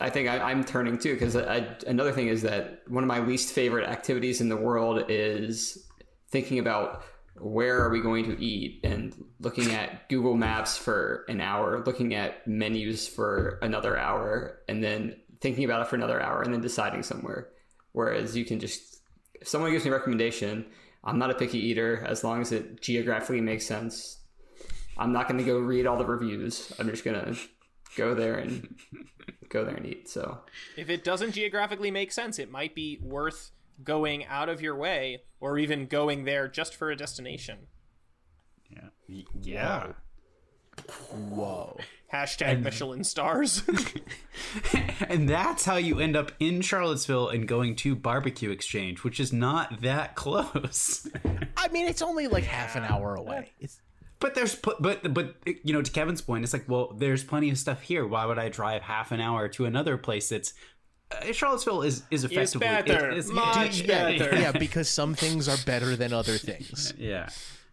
I 0.00 0.10
think 0.10 0.28
I, 0.28 0.38
I'm 0.38 0.64
turning 0.64 0.98
too 0.98 1.14
because 1.14 1.34
another 1.34 2.12
thing 2.12 2.28
is 2.28 2.42
that 2.42 2.82
one 2.88 3.04
of 3.04 3.08
my 3.08 3.20
least 3.20 3.52
favorite 3.52 3.88
activities 3.88 4.40
in 4.40 4.48
the 4.48 4.56
world 4.56 5.04
is 5.08 5.86
thinking 6.30 6.58
about 6.58 7.04
where 7.42 7.82
are 7.82 7.90
we 7.90 8.00
going 8.00 8.24
to 8.24 8.42
eat 8.42 8.80
and 8.84 9.14
looking 9.40 9.72
at 9.72 10.08
Google 10.08 10.36
Maps 10.36 10.76
for 10.76 11.24
an 11.28 11.40
hour, 11.40 11.82
looking 11.84 12.14
at 12.14 12.46
menus 12.46 13.08
for 13.08 13.58
another 13.62 13.96
hour, 13.96 14.60
and 14.68 14.82
then 14.82 15.16
thinking 15.40 15.64
about 15.64 15.82
it 15.82 15.88
for 15.88 15.96
another 15.96 16.22
hour, 16.22 16.42
and 16.42 16.54
then 16.54 16.60
deciding 16.60 17.02
somewhere. 17.02 17.48
Whereas 17.92 18.36
you 18.36 18.44
can 18.44 18.60
just 18.60 18.92
if 19.42 19.48
someone 19.48 19.72
gives 19.72 19.84
me 19.84 19.90
a 19.90 19.94
recommendation, 19.94 20.64
I'm 21.02 21.18
not 21.18 21.30
a 21.30 21.34
picky 21.34 21.58
eater 21.58 22.04
as 22.06 22.22
long 22.22 22.40
as 22.40 22.52
it 22.52 22.80
geographically 22.80 23.40
makes 23.40 23.66
sense. 23.66 24.18
I'm 24.96 25.12
not 25.12 25.26
going 25.26 25.38
to 25.38 25.44
go 25.44 25.58
read 25.58 25.86
all 25.86 25.96
the 25.96 26.06
reviews. 26.06 26.72
I'm 26.78 26.88
just 26.88 27.04
going 27.04 27.20
to 27.20 27.36
go 27.96 28.14
there 28.14 28.34
and 28.34 28.76
go 29.48 29.64
there 29.64 29.74
and 29.74 29.84
eat. 29.84 30.08
So 30.08 30.38
If 30.76 30.88
it 30.88 31.02
doesn't 31.02 31.32
geographically 31.32 31.90
make 31.90 32.12
sense, 32.12 32.38
it 32.38 32.52
might 32.52 32.74
be 32.74 33.00
worth 33.02 33.50
going 33.82 34.24
out 34.26 34.48
of 34.48 34.60
your 34.60 34.76
way 34.76 35.22
or 35.40 35.58
even 35.58 35.86
going 35.86 36.24
there 36.24 36.48
just 36.48 36.74
for 36.74 36.90
a 36.90 36.96
destination. 36.96 37.66
Yeah. 38.70 39.22
Yeah. 39.40 39.92
Whoa. 41.10 41.78
Hashtag 42.12 42.62
Michelin 42.62 43.04
stars. 43.04 43.62
and 45.08 45.28
that's 45.28 45.64
how 45.64 45.76
you 45.76 45.98
end 45.98 46.14
up 46.14 46.32
in 46.38 46.60
Charlottesville 46.60 47.28
and 47.28 47.48
going 47.48 47.74
to 47.76 47.94
barbecue 47.96 48.50
exchange, 48.50 49.02
which 49.02 49.18
is 49.18 49.32
not 49.32 49.80
that 49.80 50.14
close. 50.14 51.08
I 51.56 51.68
mean, 51.68 51.88
it's 51.88 52.02
only 52.02 52.26
like 52.26 52.44
half 52.44 52.76
an 52.76 52.84
hour 52.84 53.14
away. 53.14 53.52
It's 53.60 53.80
but 54.22 54.36
there's 54.36 54.54
but 54.54 55.12
but 55.12 55.34
you 55.64 55.72
know 55.72 55.82
to 55.82 55.90
Kevin's 55.90 56.20
point, 56.20 56.44
it's 56.44 56.52
like 56.52 56.68
well, 56.68 56.94
there's 56.96 57.24
plenty 57.24 57.50
of 57.50 57.58
stuff 57.58 57.82
here. 57.82 58.06
Why 58.06 58.24
would 58.24 58.38
I 58.38 58.50
drive 58.50 58.82
half 58.82 59.10
an 59.10 59.20
hour 59.20 59.48
to 59.48 59.64
another 59.64 59.98
place 59.98 60.28
that's 60.28 60.54
Charlottesville 61.32 61.82
is 61.82 62.02
is 62.10 62.24
effectively 62.24 62.66
better. 62.66 63.10
it 63.10 63.18
is- 63.18 63.30
Much 63.30 63.80
yeah, 63.82 64.16
better. 64.18 64.36
yeah, 64.38 64.52
because 64.52 64.88
some 64.88 65.14
things 65.14 65.48
are 65.48 65.56
better 65.66 65.96
than 65.96 66.12
other 66.12 66.36
things. 66.38 66.92
Yeah, 66.98 67.28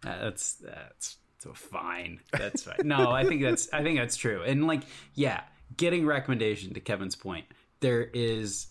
Uh, 0.06 0.24
that's 0.24 0.54
that's 0.54 1.16
so 1.38 1.52
fine. 1.54 2.20
That's 2.32 2.62
fine. 2.64 2.76
No, 2.84 3.10
I 3.10 3.24
think 3.24 3.42
that's 3.42 3.72
I 3.72 3.82
think 3.82 3.98
that's 3.98 4.16
true. 4.16 4.42
And 4.42 4.66
like, 4.66 4.82
yeah, 5.14 5.42
getting 5.76 6.06
recommendation 6.06 6.74
to 6.74 6.80
Kevin's 6.80 7.16
point, 7.16 7.46
there 7.80 8.02
is 8.02 8.66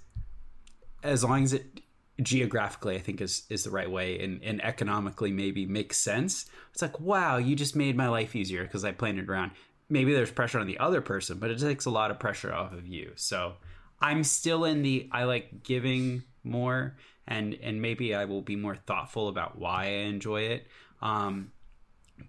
as 1.04 1.24
long 1.24 1.44
as 1.44 1.54
it 1.54 1.82
geographically 2.22 2.96
I 2.96 3.00
think 3.00 3.22
is 3.22 3.44
is 3.50 3.64
the 3.64 3.70
right 3.72 3.90
way 3.90 4.20
and 4.22 4.44
and 4.44 4.62
economically 4.64 5.32
maybe 5.32 5.66
makes 5.66 5.98
sense. 5.98 6.46
It's 6.74 6.82
like 6.82 7.00
wow, 7.00 7.38
you 7.38 7.56
just 7.56 7.76
made 7.76 7.96
my 7.96 8.08
life 8.10 8.36
easier 8.36 8.64
because 8.64 8.84
I 8.84 8.92
planned 8.92 9.20
it 9.20 9.30
around. 9.30 9.52
Maybe 9.92 10.14
there's 10.14 10.32
pressure 10.32 10.60
on 10.60 10.68
the 10.68 10.78
other 10.80 11.02
person, 11.02 11.40
but 11.40 11.50
it 11.50 11.60
takes 11.60 11.86
a 11.86 11.90
lot 11.90 12.12
of 12.12 12.20
pressure 12.20 12.54
off 12.54 12.74
of 12.74 12.86
you. 12.86 13.14
So 13.16 13.54
I'm 14.02 14.24
still 14.24 14.66
in 14.66 14.82
the 14.82 15.10
I 15.12 15.26
like 15.26 15.64
giving 15.64 16.24
more 16.44 16.96
and 17.28 17.58
and 17.62 17.82
maybe 17.82 18.14
I 18.16 18.26
will 18.26 18.42
be 18.42 18.56
more 18.56 18.76
thoughtful 18.76 19.28
about 19.28 19.58
why 19.58 19.86
I 19.86 19.90
enjoy 20.08 20.42
it. 20.42 20.68
Um, 21.02 21.52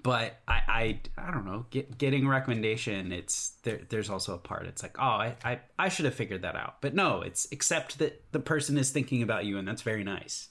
but 0.03 0.39
I, 0.47 0.61
I 0.69 1.01
I 1.19 1.31
don't 1.31 1.45
know. 1.45 1.67
Get, 1.71 1.99
getting 1.99 2.29
recommendation, 2.29 3.13
it's 3.13 3.55
there. 3.63 3.81
There's 3.89 4.11
also 4.11 4.35
a 4.35 4.39
part. 4.39 4.67
It's 4.67 4.83
like, 4.83 4.97
oh, 4.99 5.03
I, 5.03 5.37
I 5.45 5.61
I 5.79 5.89
should 5.89 6.05
have 6.05 6.15
figured 6.15 6.43
that 6.43 6.55
out. 6.55 6.81
But 6.81 6.95
no, 6.95 7.23
it's 7.23 7.49
accept 7.51 7.99
that 7.99 8.23
the 8.33 8.41
person 8.41 8.79
is 8.79 8.91
thinking 8.91 9.23
about 9.23 9.47
you, 9.47 9.59
and 9.59 9.67
that's 9.67 9.83
very 9.83 10.05
nice. 10.05 10.49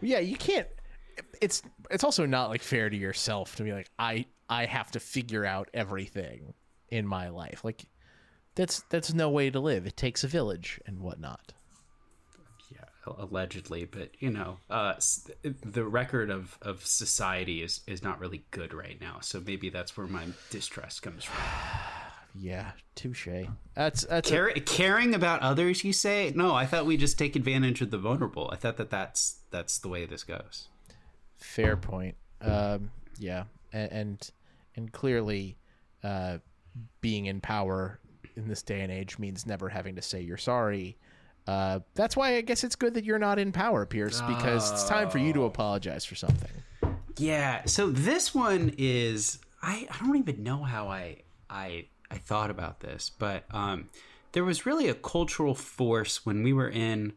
Yeah, 0.00 0.20
you 0.20 0.36
can't. 0.36 0.68
It's 1.40 1.62
it's 1.90 2.04
also 2.04 2.24
not 2.24 2.50
like 2.50 2.62
fair 2.62 2.88
to 2.88 2.96
yourself 2.96 3.56
to 3.56 3.62
be 3.62 3.72
like 3.72 3.90
I 3.98 4.26
I 4.48 4.66
have 4.66 4.90
to 4.92 5.00
figure 5.00 5.44
out 5.44 5.68
everything 5.74 6.54
in 6.88 7.06
my 7.06 7.28
life. 7.28 7.64
Like 7.64 7.84
that's 8.56 8.80
that's 8.90 9.14
no 9.14 9.30
way 9.30 9.50
to 9.50 9.60
live. 9.60 9.86
It 9.86 9.96
takes 9.96 10.24
a 10.24 10.28
village 10.28 10.80
and 10.86 11.00
whatnot. 11.00 11.52
Yeah, 12.72 13.14
allegedly, 13.18 13.84
but 13.84 14.10
you 14.18 14.30
know, 14.30 14.58
uh, 14.68 14.94
the 15.62 15.84
record 15.84 16.30
of 16.30 16.58
of 16.60 16.84
society 16.84 17.62
is 17.62 17.80
is 17.86 18.02
not 18.02 18.18
really 18.18 18.44
good 18.50 18.74
right 18.74 19.00
now. 19.00 19.18
So 19.20 19.40
maybe 19.40 19.68
that's 19.70 19.96
where 19.96 20.06
my 20.08 20.26
distrust 20.50 21.02
comes 21.02 21.22
from. 21.24 21.36
Yeah, 22.38 22.72
touche. 22.94 23.28
That's 23.72 24.04
that's 24.04 24.30
a- 24.30 24.60
caring 24.60 25.14
about 25.14 25.40
others, 25.40 25.82
you 25.84 25.94
say? 25.94 26.34
No, 26.36 26.54
I 26.54 26.66
thought 26.66 26.84
we 26.84 26.98
just 26.98 27.18
take 27.18 27.34
advantage 27.34 27.80
of 27.80 27.90
the 27.90 27.96
vulnerable. 27.96 28.50
I 28.52 28.56
thought 28.56 28.76
that 28.76 28.90
that's 28.90 29.38
that's 29.50 29.78
the 29.78 29.88
way 29.88 30.04
this 30.04 30.22
goes. 30.22 30.68
fair 31.38 31.78
point. 31.78 32.14
Um, 32.42 32.90
yeah, 33.18 33.44
and 33.72 33.90
and, 33.90 34.30
and 34.74 34.92
clearly, 34.92 35.56
uh, 36.04 36.38
being 37.00 37.24
in 37.24 37.40
power 37.40 38.00
in 38.36 38.48
this 38.48 38.62
day 38.62 38.80
and 38.80 38.92
age 38.92 39.18
means 39.18 39.46
never 39.46 39.68
having 39.68 39.96
to 39.96 40.02
say 40.02 40.20
you're 40.20 40.36
sorry. 40.36 40.96
Uh, 41.46 41.80
that's 41.94 42.16
why 42.16 42.36
I 42.36 42.40
guess 42.40 42.64
it's 42.64 42.74
good 42.74 42.94
that 42.94 43.04
you're 43.04 43.18
not 43.18 43.38
in 43.38 43.52
power, 43.52 43.86
Pierce, 43.86 44.20
because 44.22 44.72
it's 44.72 44.88
time 44.88 45.10
for 45.10 45.18
you 45.18 45.32
to 45.32 45.44
apologize 45.44 46.04
for 46.04 46.16
something. 46.16 46.50
Yeah. 47.18 47.64
So 47.66 47.90
this 47.90 48.34
one 48.34 48.74
is 48.76 49.38
I, 49.62 49.86
I 49.90 50.04
don't 50.04 50.16
even 50.16 50.42
know 50.42 50.62
how 50.62 50.88
I 50.88 51.22
I 51.48 51.86
I 52.10 52.18
thought 52.18 52.50
about 52.50 52.80
this, 52.80 53.10
but 53.16 53.44
um, 53.50 53.88
there 54.32 54.44
was 54.44 54.66
really 54.66 54.88
a 54.88 54.94
cultural 54.94 55.54
force 55.54 56.26
when 56.26 56.42
we 56.42 56.52
were 56.52 56.68
in 56.68 57.14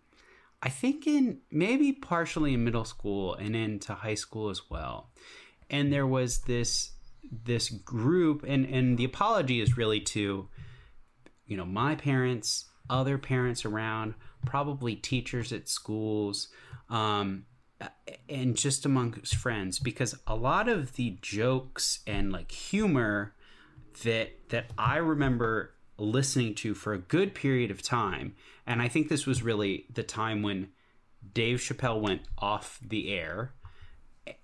I 0.61 0.69
think 0.69 1.07
in 1.07 1.39
maybe 1.51 1.93
partially 1.93 2.53
in 2.53 2.63
middle 2.63 2.85
school 2.85 3.33
and 3.35 3.55
into 3.55 3.93
high 3.93 4.15
school 4.15 4.49
as 4.49 4.69
well. 4.69 5.09
And 5.69 5.91
there 5.91 6.07
was 6.07 6.39
this 6.39 6.91
this 7.31 7.69
group 7.69 8.43
and 8.47 8.65
and 8.65 8.97
the 8.97 9.05
apology 9.05 9.61
is 9.61 9.77
really 9.77 9.99
to 10.01 10.49
you 11.49 11.57
know 11.57 11.65
my 11.65 11.95
parents 11.95 12.65
other 12.89 13.17
parents 13.17 13.65
around 13.65 14.13
probably 14.45 14.95
teachers 14.95 15.51
at 15.51 15.67
schools 15.67 16.47
um, 16.89 17.45
and 18.27 18.55
just 18.55 18.85
amongst 18.85 19.35
friends 19.35 19.79
because 19.79 20.15
a 20.25 20.35
lot 20.35 20.67
of 20.67 20.95
the 20.95 21.17
jokes 21.21 21.99
and 22.07 22.31
like 22.31 22.51
humor 22.51 23.35
that 24.03 24.31
that 24.49 24.71
I 24.77 24.97
remember 24.97 25.73
listening 25.97 26.55
to 26.55 26.73
for 26.73 26.93
a 26.93 26.97
good 26.97 27.35
period 27.35 27.71
of 27.71 27.81
time 27.81 28.35
and 28.65 28.81
I 28.81 28.87
think 28.87 29.09
this 29.09 29.25
was 29.25 29.43
really 29.43 29.85
the 29.93 30.03
time 30.03 30.41
when 30.41 30.69
Dave 31.33 31.59
Chappelle 31.59 31.99
went 31.99 32.21
off 32.37 32.79
the 32.81 33.13
air 33.13 33.53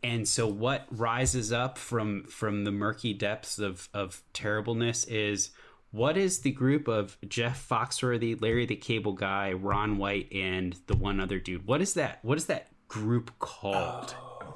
and 0.04 0.28
so 0.28 0.48
what 0.48 0.88
rises 0.91 1.52
up 1.52 1.78
from 1.78 2.24
from 2.26 2.63
the 2.63 2.72
murky 2.72 3.13
depths 3.13 3.60
of 3.60 3.89
of 3.94 4.22
terribleness 4.34 5.04
is 5.06 5.52
what 5.95 6.17
is 6.17 6.39
the 6.39 6.51
group 6.51 6.89
of 6.89 7.17
Jeff 7.25 7.67
Foxworthy, 7.69 8.39
Larry 8.41 8.65
the 8.65 8.75
Cable 8.75 9.13
Guy, 9.13 9.53
Ron 9.53 9.97
White, 9.97 10.29
and 10.34 10.75
the 10.88 10.97
one 10.97 11.21
other 11.21 11.39
dude? 11.39 11.65
What 11.65 11.81
is 11.81 11.93
that? 11.93 12.19
What 12.21 12.38
is 12.38 12.47
that 12.47 12.67
group 12.89 13.31
called? 13.39 14.13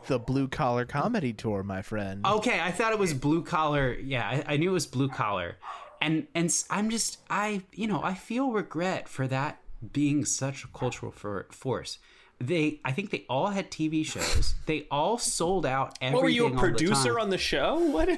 The 0.07 0.19
blue 0.19 0.49
collar 0.49 0.85
comedy 0.85 1.31
tour, 1.31 1.63
my 1.63 1.81
friend. 1.81 2.25
Okay, 2.25 2.59
I 2.59 2.71
thought 2.71 2.91
it 2.91 2.99
was 2.99 3.13
blue 3.13 3.41
collar. 3.41 3.93
Yeah, 3.93 4.27
I, 4.27 4.53
I 4.53 4.57
knew 4.57 4.71
it 4.71 4.73
was 4.73 4.85
blue 4.85 5.07
collar, 5.07 5.57
and 6.01 6.27
and 6.35 6.45
s- 6.47 6.65
I'm 6.69 6.89
just 6.89 7.19
I 7.29 7.61
you 7.73 7.87
know 7.87 8.03
I 8.03 8.15
feel 8.15 8.51
regret 8.51 9.07
for 9.07 9.25
that 9.27 9.61
being 9.93 10.25
such 10.25 10.65
a 10.65 10.67
cultural 10.67 11.11
for, 11.11 11.47
force. 11.51 11.99
They 12.41 12.81
I 12.83 12.91
think 12.91 13.11
they 13.11 13.25
all 13.29 13.47
had 13.47 13.71
TV 13.71 14.05
shows. 14.05 14.55
They 14.65 14.87
all 14.91 15.17
sold 15.17 15.65
out. 15.65 15.97
Everything 16.01 16.13
what 16.15 16.23
were 16.23 16.29
you 16.29 16.43
a 16.43 16.47
all 16.47 16.53
the 16.53 16.59
producer 16.59 17.17
on 17.17 17.29
the 17.29 17.37
show? 17.37 17.79
What? 17.79 18.09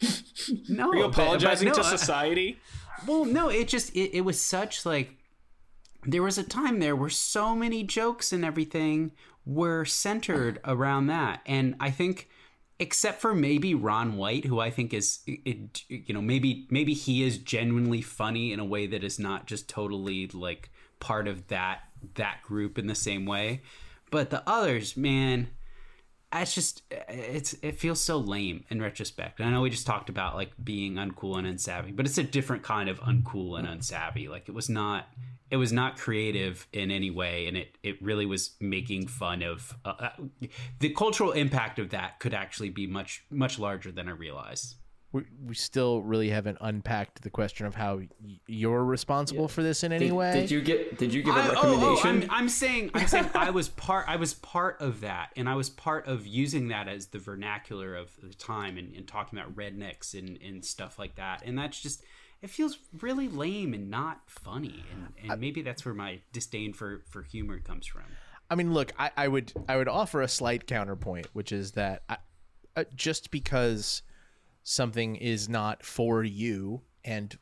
No, 0.68 0.90
Are 0.90 0.96
you 0.96 1.02
but- 1.04 1.12
but 1.16 1.22
apologizing 1.22 1.68
no, 1.68 1.74
to 1.74 1.80
I- 1.82 1.90
society? 1.96 2.58
Well, 3.06 3.24
no, 3.24 3.48
it 3.48 3.68
just 3.68 3.94
it, 3.94 4.16
it 4.16 4.20
was 4.22 4.40
such 4.40 4.84
like 4.86 5.10
there 6.04 6.22
was 6.22 6.38
a 6.38 6.42
time 6.42 6.80
there 6.80 6.96
where 6.96 7.10
so 7.10 7.54
many 7.54 7.82
jokes 7.84 8.32
and 8.32 8.44
everything 8.44 9.12
were 9.44 9.84
centered 9.84 10.58
around 10.64 11.06
that, 11.08 11.40
and 11.46 11.74
I 11.80 11.90
think 11.90 12.28
except 12.80 13.20
for 13.20 13.34
maybe 13.34 13.74
Ron 13.74 14.16
White, 14.16 14.44
who 14.46 14.60
I 14.60 14.70
think 14.70 14.94
is 14.94 15.20
it, 15.26 15.82
you 15.88 16.12
know 16.14 16.22
maybe 16.22 16.66
maybe 16.70 16.94
he 16.94 17.22
is 17.24 17.38
genuinely 17.38 18.00
funny 18.02 18.52
in 18.52 18.58
a 18.60 18.64
way 18.64 18.86
that 18.86 19.04
is 19.04 19.18
not 19.18 19.46
just 19.46 19.68
totally 19.68 20.26
like 20.28 20.70
part 21.00 21.28
of 21.28 21.48
that 21.48 21.80
that 22.14 22.42
group 22.42 22.78
in 22.78 22.86
the 22.86 22.94
same 22.94 23.26
way, 23.26 23.62
but 24.10 24.30
the 24.30 24.42
others, 24.48 24.96
man 24.96 25.48
it's 26.32 26.54
just 26.54 26.82
it's 26.90 27.54
it 27.62 27.78
feels 27.78 28.00
so 28.00 28.18
lame 28.18 28.64
in 28.68 28.82
retrospect. 28.82 29.40
I 29.40 29.50
know 29.50 29.62
we 29.62 29.70
just 29.70 29.86
talked 29.86 30.10
about 30.10 30.34
like 30.34 30.52
being 30.62 30.94
uncool 30.94 31.38
and 31.38 31.46
unsavvy, 31.46 31.94
but 31.94 32.06
it's 32.06 32.18
a 32.18 32.22
different 32.22 32.62
kind 32.62 32.88
of 32.88 33.00
uncool 33.00 33.58
and 33.58 33.66
unsavvy. 33.66 34.28
Like 34.28 34.48
it 34.48 34.52
was 34.52 34.68
not 34.68 35.08
it 35.50 35.56
was 35.56 35.72
not 35.72 35.96
creative 35.96 36.66
in 36.72 36.90
any 36.90 37.10
way, 37.10 37.46
and 37.46 37.56
it 37.56 37.78
it 37.82 38.02
really 38.02 38.26
was 38.26 38.56
making 38.60 39.06
fun 39.06 39.42
of 39.42 39.74
uh, 39.84 39.94
uh, 39.98 40.10
the 40.80 40.90
cultural 40.90 41.32
impact 41.32 41.78
of 41.78 41.90
that 41.90 42.20
could 42.20 42.34
actually 42.34 42.70
be 42.70 42.86
much 42.86 43.24
much 43.30 43.58
larger 43.58 43.90
than 43.90 44.08
I 44.08 44.12
realized. 44.12 44.74
We, 45.10 45.22
we 45.42 45.54
still 45.54 46.02
really 46.02 46.28
haven't 46.28 46.58
unpacked 46.60 47.22
the 47.22 47.30
question 47.30 47.64
of 47.64 47.74
how 47.74 47.96
y- 47.96 48.08
you're 48.46 48.84
responsible 48.84 49.48
for 49.48 49.62
this 49.62 49.82
in 49.82 49.90
any 49.90 50.08
Did, 50.08 50.12
way. 50.12 50.32
did 50.34 50.50
you 50.50 50.60
get? 50.60 50.98
Did 50.98 51.14
you 51.14 51.22
give 51.22 51.34
a 51.34 51.38
I- 51.38 51.46
oh, 51.48 51.54
oh, 51.56 51.70
recommendation? 51.96 52.22
I'm, 52.24 52.42
I'm 52.42 52.48
saying, 52.50 52.90
I'm 52.92 53.08
saying, 53.08 53.30
I 53.34 53.48
was 53.48 53.70
part. 53.70 54.04
I 54.06 54.16
was 54.16 54.34
part 54.34 54.82
of 54.82 55.00
that, 55.00 55.30
and 55.34 55.48
I 55.48 55.54
was 55.54 55.70
part 55.70 56.06
of 56.06 56.26
using 56.26 56.68
that 56.68 56.88
as 56.88 57.06
the 57.06 57.18
vernacular 57.18 57.94
of 57.94 58.10
the 58.22 58.34
time, 58.34 58.76
and, 58.76 58.94
and 58.94 59.08
talking 59.08 59.38
about 59.38 59.56
rednecks 59.56 60.12
and, 60.12 60.38
and 60.42 60.62
stuff 60.62 60.98
like 60.98 61.14
that. 61.14 61.42
And 61.42 61.56
that's 61.58 61.80
just, 61.80 62.02
it 62.42 62.50
feels 62.50 62.78
really 63.00 63.28
lame 63.28 63.72
and 63.72 63.88
not 63.90 64.20
funny, 64.26 64.84
and, 64.92 65.30
and 65.30 65.40
maybe 65.40 65.62
that's 65.62 65.86
where 65.86 65.94
my 65.94 66.20
disdain 66.34 66.74
for 66.74 67.02
for 67.08 67.22
humor 67.22 67.60
comes 67.60 67.86
from. 67.86 68.02
I 68.50 68.56
mean, 68.56 68.74
look, 68.74 68.92
I, 68.98 69.10
I 69.16 69.28
would 69.28 69.54
I 69.70 69.78
would 69.78 69.88
offer 69.88 70.20
a 70.20 70.28
slight 70.28 70.66
counterpoint, 70.66 71.28
which 71.32 71.50
is 71.50 71.72
that 71.72 72.02
I, 72.10 72.18
uh, 72.76 72.84
just 72.94 73.30
because 73.30 74.02
something 74.68 75.16
is 75.16 75.48
not 75.48 75.84
for 75.84 76.22
you, 76.22 76.82
and 77.04 77.36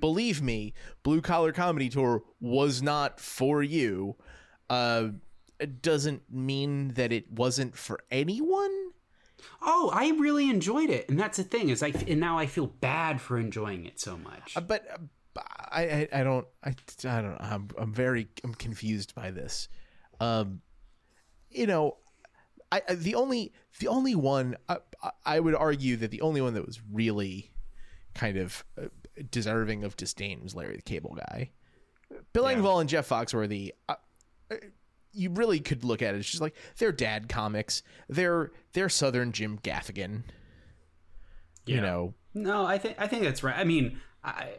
believe 0.00 0.42
me, 0.42 0.74
Blue 1.02 1.20
Collar 1.20 1.52
Comedy 1.52 1.88
Tour 1.88 2.22
was 2.40 2.82
not 2.82 3.20
for 3.20 3.62
you, 3.62 4.16
uh, 4.68 5.08
it 5.60 5.82
doesn't 5.82 6.22
mean 6.30 6.88
that 6.94 7.12
it 7.12 7.30
wasn't 7.30 7.76
for 7.76 8.00
anyone. 8.10 8.90
Oh, 9.62 9.90
I 9.94 10.10
really 10.10 10.50
enjoyed 10.50 10.90
it, 10.90 11.08
and 11.08 11.18
that's 11.18 11.36
the 11.36 11.44
thing 11.44 11.68
is, 11.68 11.82
I 11.82 11.92
and 12.08 12.18
now 12.18 12.38
I 12.38 12.46
feel 12.46 12.66
bad 12.66 13.20
for 13.20 13.38
enjoying 13.38 13.86
it 13.86 14.00
so 14.00 14.16
much. 14.16 14.56
But 14.66 14.86
uh, 14.90 15.40
I, 15.70 15.82
I 15.82 16.08
I 16.20 16.24
don't 16.24 16.46
I 16.62 16.70
I 16.70 17.22
don't 17.22 17.32
know. 17.32 17.38
I'm 17.40 17.68
I'm 17.78 17.94
very 17.94 18.28
I'm 18.42 18.54
confused 18.54 19.14
by 19.14 19.30
this. 19.30 19.68
Um, 20.20 20.60
you 21.50 21.66
know, 21.66 21.98
I, 22.74 22.82
I 22.88 22.94
the 22.94 23.14
only 23.14 23.52
the 23.78 23.88
only 23.88 24.14
one 24.14 24.56
I, 24.68 24.78
I- 25.24 25.40
would 25.40 25.54
argue 25.54 25.96
that 25.96 26.10
the 26.10 26.20
only 26.20 26.40
one 26.40 26.54
that 26.54 26.66
was 26.66 26.80
really 26.92 27.50
kind 28.14 28.36
of 28.36 28.64
uh, 28.80 28.86
deserving 29.30 29.84
of 29.84 29.96
disdain 29.96 30.42
was 30.42 30.54
Larry 30.54 30.76
the 30.76 30.82
Cable 30.82 31.14
Guy. 31.16 31.50
Bill 32.32 32.44
Engvall 32.44 32.80
and 32.80 32.88
Jeff 32.88 33.08
Foxworthy. 33.08 33.70
Uh, 33.88 33.94
uh, 34.50 34.56
you 35.12 35.30
really 35.30 35.60
could 35.60 35.84
look 35.84 36.02
at 36.02 36.14
it. 36.14 36.18
It's 36.18 36.28
just 36.30 36.40
like 36.42 36.54
they're 36.78 36.92
dad 36.92 37.28
comics. 37.28 37.82
They're 38.08 38.50
they're 38.72 38.88
Southern 38.88 39.32
Jim 39.32 39.58
Gaffigan. 39.58 40.22
You 41.66 41.80
know, 41.80 42.14
No, 42.34 42.66
I 42.66 42.76
think 42.78 42.96
I 42.98 43.06
think 43.06 43.22
that's 43.22 43.42
right. 43.42 43.56
I 43.56 43.64
mean, 43.64 43.98
I 44.22 44.50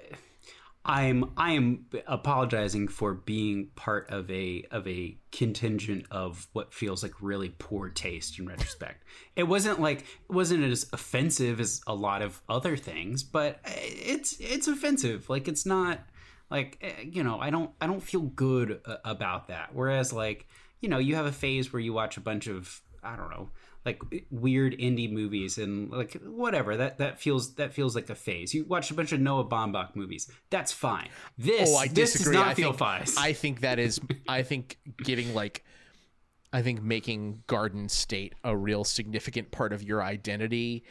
I'm 0.87 1.31
I 1.35 1.53
am 1.53 1.87
apologizing 2.05 2.89
for 2.89 3.15
being 3.15 3.69
part 3.75 4.11
of 4.11 4.29
a 4.29 4.65
of 4.69 4.87
a 4.87 5.17
contingent 5.31 6.05
of 6.11 6.47
what 6.53 6.73
feels 6.73 7.01
like 7.01 7.13
really 7.21 7.49
poor 7.57 7.89
taste 7.89 8.37
in 8.37 8.47
retrospect. 8.47 9.03
it 9.35 9.43
wasn't 9.43 9.81
like 9.81 10.01
it 10.01 10.31
wasn't 10.31 10.63
as 10.63 10.87
offensive 10.93 11.59
as 11.59 11.81
a 11.87 11.95
lot 11.95 12.21
of 12.21 12.39
other 12.47 12.77
things, 12.77 13.23
but 13.23 13.59
it's 13.65 14.37
it's 14.39 14.67
offensive. 14.67 15.27
Like 15.27 15.47
it's 15.47 15.65
not 15.65 16.01
like 16.51 16.77
eh, 16.81 17.05
you 17.11 17.23
know, 17.23 17.39
I 17.39 17.49
don't 17.49 17.71
I 17.81 17.87
don't 17.87 18.03
feel 18.03 18.21
good 18.21 18.79
about 19.03 19.47
that. 19.47 19.69
Whereas 19.73 20.13
like, 20.13 20.47
you 20.81 20.89
know, 20.89 20.99
you 20.99 21.15
have 21.15 21.25
a 21.25 21.31
phase 21.31 21.73
where 21.73 21.79
you 21.79 21.93
watch 21.93 22.15
a 22.17 22.21
bunch 22.21 22.45
of 22.45 22.81
I 23.01 23.15
don't 23.15 23.31
know, 23.31 23.49
like 23.85 24.01
weird 24.31 24.73
indie 24.79 25.11
movies 25.11 25.57
and 25.59 25.91
like 25.91 26.13
whatever 26.23 26.75
that 26.77 26.97
that 26.97 27.19
feels 27.19 27.53
that 27.55 27.71
feels 27.73 27.95
like 27.95 28.09
a 28.09 28.15
phase. 28.15 28.53
You 28.53 28.65
watch 28.65 28.89
a 28.89 28.93
bunch 28.95 29.11
of 29.11 29.19
Noah 29.19 29.45
Baumbach 29.45 29.95
movies. 29.95 30.29
That's 30.49 30.71
fine. 30.71 31.09
This 31.37 31.69
Oh, 31.71 31.77
I 31.77 31.87
this 31.87 32.13
disagree. 32.13 32.33
does 32.33 32.41
not 32.41 32.47
I 32.47 32.53
feel 32.55 32.69
think, 32.73 32.79
fine. 32.79 33.05
I 33.17 33.33
think 33.41 33.61
that 33.61 33.77
is. 33.79 34.01
I 34.27 34.41
think 34.41 34.79
giving 35.03 35.33
like, 35.35 35.63
I 36.51 36.61
think 36.63 36.81
making 36.81 37.43
Garden 37.47 37.87
State 37.89 38.33
a 38.43 38.55
real 38.57 38.83
significant 38.83 39.51
part 39.51 39.71
of 39.71 39.83
your 39.83 40.01
identity, 40.01 40.83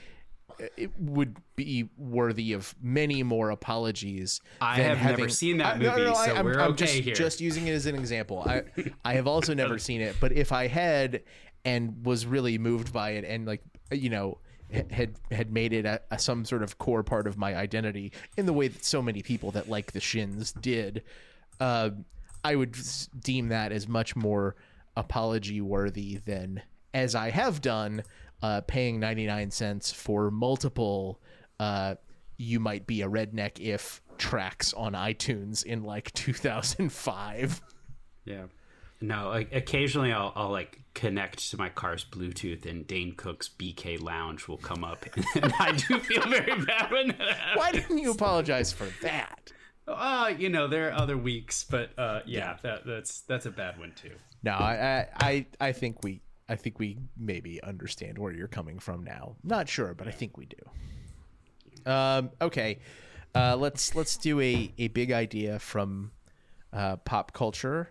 uh, 0.60 0.66
it 0.76 0.90
would 0.96 1.36
be 1.56 1.88
worthy 1.98 2.52
of 2.52 2.76
many 2.80 3.24
more 3.24 3.50
apologies. 3.50 4.40
I 4.60 4.76
have 4.76 5.02
never 5.02 5.28
seen 5.28 5.56
that 5.58 5.76
I- 5.76 5.78
no, 5.78 5.96
no, 5.96 6.04
movie, 6.04 6.14
so 6.14 6.34
I'm, 6.36 6.44
we're 6.44 6.60
I'm 6.60 6.70
okay 6.72 6.84
just, 6.86 6.94
here. 6.94 7.14
Just 7.14 7.40
using 7.40 7.66
it 7.66 7.72
as 7.72 7.86
an 7.86 7.96
example. 7.96 8.44
I 8.46 8.62
I 9.04 9.14
have 9.14 9.26
also 9.26 9.52
never 9.52 9.78
seen 9.78 10.00
it, 10.00 10.14
but 10.20 10.30
if 10.32 10.52
I 10.52 10.68
had 10.68 11.22
and 11.64 12.04
was 12.04 12.26
really 12.26 12.58
moved 12.58 12.92
by 12.92 13.10
it 13.10 13.24
and 13.24 13.46
like 13.46 13.62
you 13.90 14.10
know 14.10 14.38
had 14.90 15.14
had 15.30 15.52
made 15.52 15.72
it 15.72 15.84
a, 15.84 16.00
a, 16.10 16.18
some 16.18 16.44
sort 16.44 16.62
of 16.62 16.78
core 16.78 17.02
part 17.02 17.26
of 17.26 17.36
my 17.38 17.54
identity 17.54 18.12
in 18.36 18.46
the 18.46 18.52
way 18.52 18.66
that 18.68 18.84
so 18.84 19.00
many 19.00 19.22
people 19.22 19.50
that 19.52 19.68
like 19.68 19.92
the 19.92 20.00
shins 20.00 20.52
did 20.52 21.02
uh, 21.60 21.90
i 22.42 22.54
would 22.56 22.76
deem 23.20 23.48
that 23.48 23.72
as 23.72 23.86
much 23.86 24.16
more 24.16 24.56
apology 24.96 25.60
worthy 25.60 26.16
than 26.16 26.60
as 26.92 27.14
i 27.14 27.30
have 27.30 27.60
done 27.60 28.02
uh, 28.42 28.60
paying 28.66 29.00
99 29.00 29.50
cents 29.50 29.92
for 29.92 30.30
multiple 30.30 31.20
uh, 31.60 31.94
you 32.36 32.58
might 32.60 32.86
be 32.86 33.00
a 33.02 33.08
redneck 33.08 33.60
if 33.60 34.02
tracks 34.18 34.72
on 34.74 34.92
itunes 34.92 35.62
in 35.64 35.82
like 35.84 36.12
2005 36.14 37.60
Yeah. 38.24 38.44
No, 39.00 39.28
like, 39.28 39.52
occasionally 39.54 40.12
I'll, 40.12 40.32
I'll 40.34 40.50
like 40.50 40.80
connect 40.94 41.50
to 41.50 41.56
my 41.58 41.68
car's 41.68 42.04
Bluetooth 42.04 42.64
and 42.66 42.86
Dane 42.86 43.12
Cook's 43.16 43.48
BK 43.58 44.00
Lounge 44.00 44.46
will 44.48 44.56
come 44.58 44.84
up. 44.84 45.04
And 45.34 45.52
I 45.58 45.72
do 45.72 45.98
feel 45.98 46.22
very 46.28 46.64
bad 46.64 46.90
when 46.90 47.08
that 47.08 47.18
happens. 47.20 47.56
why 47.56 47.72
didn't 47.72 47.98
you 47.98 48.12
apologize 48.12 48.72
for 48.72 48.86
that 49.02 49.52
Uh, 49.86 50.32
you 50.38 50.48
know, 50.48 50.66
there 50.68 50.88
are 50.88 50.92
other 50.94 51.18
weeks, 51.18 51.64
but 51.68 51.90
uh, 51.98 52.20
yeah, 52.24 52.56
That, 52.62 52.86
that's 52.86 53.20
that's 53.22 53.44
a 53.46 53.50
bad 53.50 53.78
one 53.78 53.92
too. 53.94 54.12
No, 54.42 54.52
I, 54.52 54.72
I, 54.72 55.06
I, 55.28 55.46
I 55.60 55.72
think 55.72 56.02
we, 56.02 56.20
I 56.48 56.56
think 56.56 56.78
we 56.78 56.98
maybe 57.16 57.62
understand 57.62 58.18
where 58.18 58.32
you're 58.32 58.48
coming 58.48 58.78
from 58.78 59.04
now. 59.04 59.36
Not 59.42 59.68
sure, 59.68 59.92
but 59.94 60.06
I 60.06 60.10
think 60.10 60.36
we 60.38 60.46
do. 60.46 61.90
Um, 61.90 62.30
okay, 62.40 62.78
uh, 63.34 63.56
let's 63.56 63.94
let's 63.94 64.16
do 64.16 64.40
a 64.40 64.72
a 64.78 64.88
big 64.88 65.12
idea 65.12 65.58
from 65.58 66.12
uh, 66.72 66.96
pop 66.96 67.32
culture, 67.32 67.90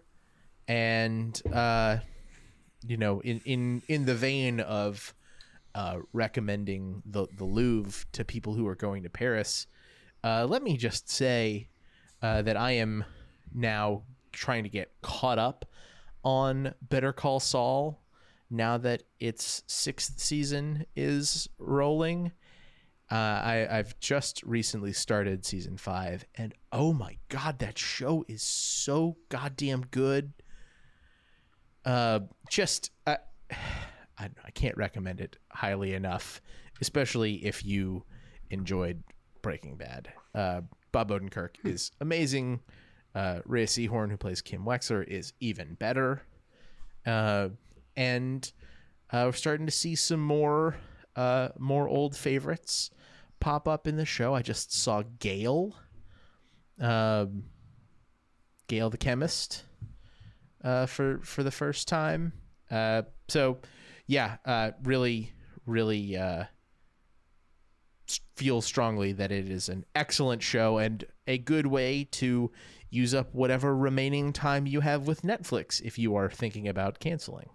and 0.68 1.42
uh, 1.52 1.98
you 2.86 2.98
know, 2.98 3.22
in 3.22 3.42
in 3.46 3.82
in 3.88 4.06
the 4.06 4.16
vein 4.16 4.60
of 4.60 5.14
uh, 5.76 5.98
recommending 6.12 7.02
the 7.06 7.28
the 7.38 7.46
Louvre 7.46 8.06
to 8.14 8.26
people 8.26 8.54
who 8.54 8.68
are 8.68 8.76
going 8.76 9.04
to 9.04 9.10
Paris. 9.10 9.68
Uh, 10.24 10.46
let 10.48 10.64
me 10.64 10.78
just 10.78 11.10
say 11.10 11.68
uh, 12.22 12.42
that 12.42 12.56
I 12.56 12.72
am 12.72 13.04
now 13.54 14.04
trying 14.32 14.64
to 14.64 14.70
get 14.70 14.92
caught 15.02 15.38
up 15.38 15.66
on 16.24 16.74
Better 16.82 17.12
Call 17.12 17.40
Saul 17.40 18.02
now 18.50 18.78
that 18.78 19.04
its 19.20 19.64
sixth 19.68 20.20
season 20.20 20.86
is 20.96 21.50
rolling. 21.58 22.32
Uh, 23.12 23.16
I, 23.16 23.68
I've 23.70 24.00
just 24.00 24.42
recently 24.44 24.94
started 24.94 25.46
season 25.46 25.78
five, 25.78 26.26
and 26.36 26.54
oh 26.72 26.94
my 26.94 27.18
god, 27.30 27.60
that 27.60 27.78
show 27.78 28.24
is 28.28 28.42
so 28.42 29.18
goddamn 29.30 29.86
good. 29.92 30.34
Uh, 31.86 32.22
just 32.50 32.92
I, 33.06 33.18
I, 33.52 34.30
I 34.46 34.52
can't 34.54 34.78
recommend 34.78 35.22
it 35.22 35.38
highly 35.52 35.94
enough, 35.94 36.42
especially 36.82 37.46
if 37.46 37.66
you 37.66 38.04
enjoyed 38.50 39.04
Breaking 39.42 39.76
Bad. 39.76 40.14
Uh, 40.36 40.62
Bob 40.92 41.10
Odenkirk 41.10 41.56
is 41.64 41.92
amazing. 42.00 42.62
Uh, 43.16 43.40
Rhea 43.46 43.66
Seehorn, 43.66 44.10
who 44.10 44.18
plays 44.18 44.42
Kim 44.42 44.64
Wexler, 44.64 45.06
is 45.08 45.34
even 45.40 45.76
better. 45.76 46.24
Uh, 47.06 47.50
and 47.96 48.52
uh, 49.12 49.24
we're 49.26 49.34
starting 49.34 49.66
to 49.66 49.72
see 49.72 49.96
some 49.96 50.20
more 50.20 50.76
uh, 51.16 51.50
more 51.60 51.88
old 51.88 52.16
favorites 52.16 52.90
pop 53.40 53.68
up 53.68 53.88
in 53.88 53.98
the 53.98 54.06
show. 54.06 54.34
I 54.34 54.42
just 54.42 54.74
saw 54.74 55.04
Gale, 55.20 55.76
um, 56.80 57.44
Gale 58.68 58.90
the 58.90 58.98
chemist, 58.98 59.64
uh, 60.64 60.86
for 60.86 61.20
for 61.24 61.44
the 61.44 61.52
first 61.52 61.88
time. 61.88 62.34
Uh, 62.72 63.04
so, 63.28 63.60
yeah, 64.08 64.38
uh, 64.46 64.72
really, 64.84 65.32
really 65.66 66.16
uh, 66.18 66.46
feel 68.36 68.62
strongly 68.62 69.12
that 69.14 69.32
it 69.32 69.50
is 69.50 69.70
an 69.70 69.86
excellent 69.96 70.42
show 70.42 70.78
and 70.78 71.06
a 71.28 71.38
good 71.38 71.68
way 71.68 72.04
to 72.12 72.52
use 72.90 73.14
up 73.14 73.34
whatever 73.34 73.76
remaining 73.76 74.34
time 74.34 74.68
you 74.68 74.82
have 74.82 75.08
with 75.08 75.22
Netflix 75.22 75.82
if 75.82 75.98
you 75.98 76.16
are 76.16 76.30
thinking 76.30 76.68
about 76.68 77.00
canceling. 77.00 77.50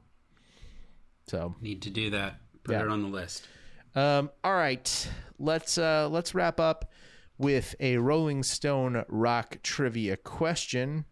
So, 1.29 1.55
Need 1.61 1.83
to 1.83 1.90
do 1.90 2.11
that. 2.11 2.40
Put 2.64 2.73
Yeah. 2.75 2.83
it 2.83 2.88
on 2.88 3.03
the 3.03 3.09
list. 3.09 3.47
um, 3.94 4.31
all 4.42 4.55
right, 4.55 5.11
let's 5.38 5.79
uh, 5.79 6.09
let's 6.11 6.35
wrap 6.35 6.59
up 6.61 6.90
with 7.38 7.75
a 7.81 7.99
Rolling 7.99 8.42
Stone 8.42 9.05
rock 9.09 9.59
trivia 9.62 10.16
question, 10.16 11.05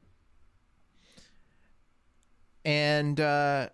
and 2.67 3.21
uh, 3.21 3.69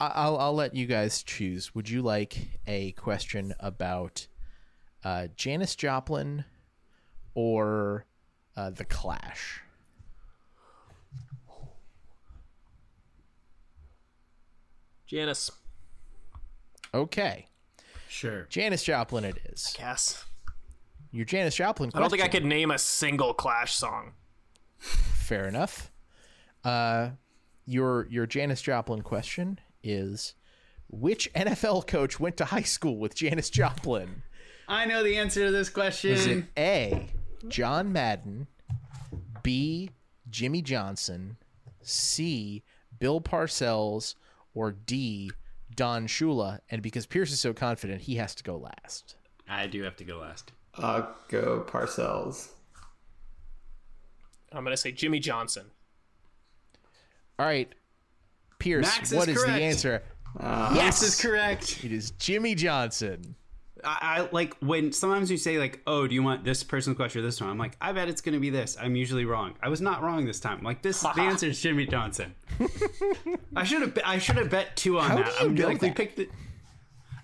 I- 0.00 0.06
I'll 0.14 0.38
I'll 0.38 0.54
let 0.54 0.74
you 0.74 0.86
guys 0.86 1.22
choose. 1.22 1.74
Would 1.74 1.88
you 1.90 2.00
like 2.02 2.58
a 2.66 2.92
question 2.92 3.52
about 3.60 4.26
uh, 5.04 5.28
Janis 5.36 5.76
Joplin 5.76 6.44
or 7.34 8.06
uh, 8.56 8.70
the 8.70 8.84
Clash? 8.86 9.60
Janis. 15.06 15.50
Okay, 16.94 17.46
Sure. 18.08 18.46
Janis 18.48 18.82
Joplin, 18.82 19.24
it 19.24 19.36
is. 19.52 19.74
Guess. 19.76 20.24
Your 21.12 21.26
Janis 21.26 21.54
Joplin. 21.54 21.90
I 21.94 22.00
don't 22.00 22.08
think 22.10 22.22
I 22.22 22.26
question. 22.26 22.42
could 22.44 22.48
name 22.48 22.70
a 22.70 22.78
single 22.78 23.34
Clash 23.34 23.74
song. 23.74 24.12
Fair 24.78 25.46
enough. 25.46 25.90
Uh, 26.64 27.10
your 27.68 28.06
your 28.08 28.26
Janis 28.26 28.62
Joplin 28.62 29.02
question 29.02 29.60
is: 29.82 30.34
Which 30.88 31.32
NFL 31.34 31.86
coach 31.86 32.18
went 32.18 32.36
to 32.38 32.46
high 32.46 32.62
school 32.62 32.96
with 32.96 33.14
Janis 33.14 33.50
Joplin? 33.50 34.22
I 34.66 34.86
know 34.86 35.02
the 35.02 35.16
answer 35.16 35.46
to 35.46 35.52
this 35.52 35.68
question. 35.68 36.10
Is 36.10 36.26
it 36.26 36.44
A. 36.56 37.08
John 37.46 37.92
Madden, 37.92 38.48
B. 39.42 39.90
Jimmy 40.28 40.60
Johnson, 40.60 41.36
C. 41.82 42.64
Bill 42.98 43.20
Parcells, 43.20 44.14
or 44.54 44.72
D. 44.72 45.30
Don 45.74 46.06
Shula? 46.06 46.58
And 46.70 46.82
because 46.82 47.06
Pierce 47.06 47.32
is 47.32 47.40
so 47.40 47.52
confident, 47.52 48.02
he 48.02 48.16
has 48.16 48.34
to 48.34 48.42
go 48.42 48.56
last. 48.56 49.14
I 49.48 49.66
do 49.66 49.82
have 49.82 49.96
to 49.96 50.04
go 50.04 50.18
last. 50.18 50.52
I'll 50.74 51.14
go 51.28 51.64
Parcells. 51.66 52.48
I'm 54.52 54.64
gonna 54.64 54.76
say 54.76 54.92
Jimmy 54.92 55.20
Johnson. 55.20 55.70
All 57.38 57.46
right, 57.46 57.72
Pierce, 58.58 58.86
Max 58.86 59.12
is 59.12 59.16
what 59.18 59.28
is 59.28 59.38
correct. 59.42 59.56
the 59.58 59.62
answer? 59.64 60.02
Uh, 60.38 60.72
yes, 60.74 61.02
is 61.02 61.20
correct. 61.20 61.84
It 61.84 61.92
is 61.92 62.10
Jimmy 62.12 62.54
Johnson. 62.54 63.34
I, 63.84 63.98
I 64.26 64.28
like 64.32 64.54
when 64.60 64.90
sometimes 64.92 65.30
you 65.30 65.36
say 65.36 65.58
like, 65.58 65.80
"Oh, 65.86 66.06
do 66.08 66.14
you 66.14 66.22
want 66.22 66.42
this 66.44 66.64
person's 66.64 66.96
question 66.96 67.20
or 67.20 67.24
this 67.24 67.40
one?" 67.40 67.48
I'm 67.48 67.58
like, 67.58 67.76
"I 67.80 67.92
bet 67.92 68.08
it's 68.08 68.20
going 68.20 68.32
to 68.34 68.40
be 68.40 68.50
this." 68.50 68.76
I'm 68.80 68.96
usually 68.96 69.24
wrong. 69.24 69.54
I 69.62 69.68
was 69.68 69.80
not 69.80 70.02
wrong 70.02 70.26
this 70.26 70.40
time. 70.40 70.62
Like 70.64 70.82
this, 70.82 71.00
the 71.00 71.20
answer 71.20 71.46
is 71.46 71.60
Jimmy 71.60 71.86
Johnson. 71.86 72.34
I 73.56 73.62
should 73.64 73.82
have. 73.82 73.96
I 74.04 74.18
should 74.18 74.36
have 74.36 74.50
bet 74.50 74.76
two 74.76 74.98
on 74.98 75.08
How 75.08 75.16
that. 75.18 75.26
do 75.26 75.30
you 75.30 75.38
I'm 75.50 75.54
know 75.54 75.66
like, 75.68 75.80
we 75.80 75.88
that? 75.88 75.96
picked 75.96 76.18
it. 76.18 76.30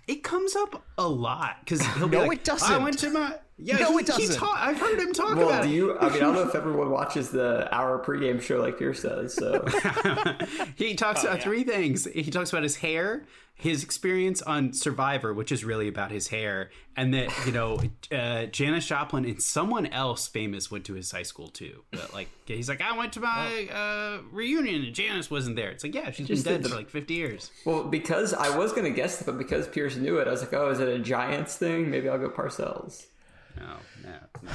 It 0.07 0.23
comes 0.23 0.55
up 0.55 0.85
a 0.99 1.09
lot 1.09 1.57
because 1.61 1.85
he'll 1.97 2.09
be 2.09 2.17
No, 2.19 2.27
like, 2.27 2.39
it 2.39 2.49
oh, 2.51 2.55
doesn't. 2.55 2.73
I 2.73 2.79
went 2.79 2.99
to 3.01 3.11
my. 3.11 3.35
Yeah, 3.57 3.77
No, 3.79 3.93
he, 3.93 3.99
it 4.03 4.07
doesn't. 4.07 4.33
He 4.33 4.37
ta- 4.37 4.57
I've 4.59 4.79
heard 4.81 4.99
him 4.99 5.13
talk 5.13 5.37
Well, 5.37 5.49
about 5.49 5.63
do 5.63 5.69
it. 5.69 5.73
you? 5.75 5.99
I 5.99 6.05
mean, 6.09 6.17
I 6.17 6.19
don't 6.19 6.35
know 6.35 6.43
if 6.49 6.55
everyone 6.57 6.91
watches 6.91 7.31
the 7.31 7.73
hour 7.75 8.03
pregame 8.05 8.43
show 8.43 8.59
like 8.61 8.79
Pierce 8.79 9.03
does. 9.03 9.35
So 9.35 9.65
He 10.77 10.95
talks 10.95 11.23
about 11.23 11.41
three 11.43 11.63
things. 11.65 12.05
He 12.13 12.31
talks 12.31 12.51
about 12.51 12.65
his 12.65 12.77
hair, 12.77 13.25
his 13.55 13.85
experience 13.85 14.43
on 14.43 14.73
Survivor, 14.73 15.33
which 15.33 15.53
is 15.53 15.65
really 15.65 15.87
about 15.87 16.11
his 16.11 16.29
hair, 16.29 16.71
and 16.97 17.15
that 17.15 17.33
you 17.47 17.53
know 17.53 17.79
uh, 18.11 18.47
Janis 18.47 18.87
Joplin 18.89 19.25
and 19.25 19.41
someone 19.41 19.87
else 19.87 20.27
famous 20.27 20.71
went 20.73 20.85
to 20.87 20.95
his 20.95 21.11
high 21.13 21.23
school 21.23 21.47
too. 21.49 21.85
But 21.93 22.13
like 22.13 22.29
he's 22.47 22.69
like, 22.69 22.81
I 22.81 22.97
went 22.97 23.13
to 23.13 23.21
my 23.21 23.69
uh, 23.73 24.23
reunion 24.33 24.83
and 24.85 24.95
Janis 24.95 25.31
wasn't 25.31 25.55
there. 25.55 25.71
It's 25.71 25.85
like, 25.85 25.95
yeah, 25.95 26.11
she's 26.11 26.43
been 26.43 26.55
dead 26.55 26.63
the- 26.65 26.69
for 26.71 26.75
like 26.77 26.91
fifty 26.91 27.15
years. 27.15 27.53
Well, 27.65 27.85
because 27.85 28.35
I 28.35 28.57
was 28.57 28.73
gonna 28.73 28.91
guess 28.91 29.23
but 29.23 29.39
because 29.39 29.69
Pierce 29.69 29.95
knew 29.97 30.19
it, 30.19 30.27
I 30.27 30.33
was 30.33 30.41
like, 30.43 30.53
"Oh, 30.55 30.71
is 30.71 30.81
it 30.81 30.89
a 30.89 30.99
Giants 30.99 31.57
thing? 31.57 31.89
Maybe 31.89 32.09
I'll 32.09 32.19
go 32.19 32.29
Parcells." 32.31 33.07
No, 33.57 33.77
no, 34.03 34.19
no. 34.43 34.51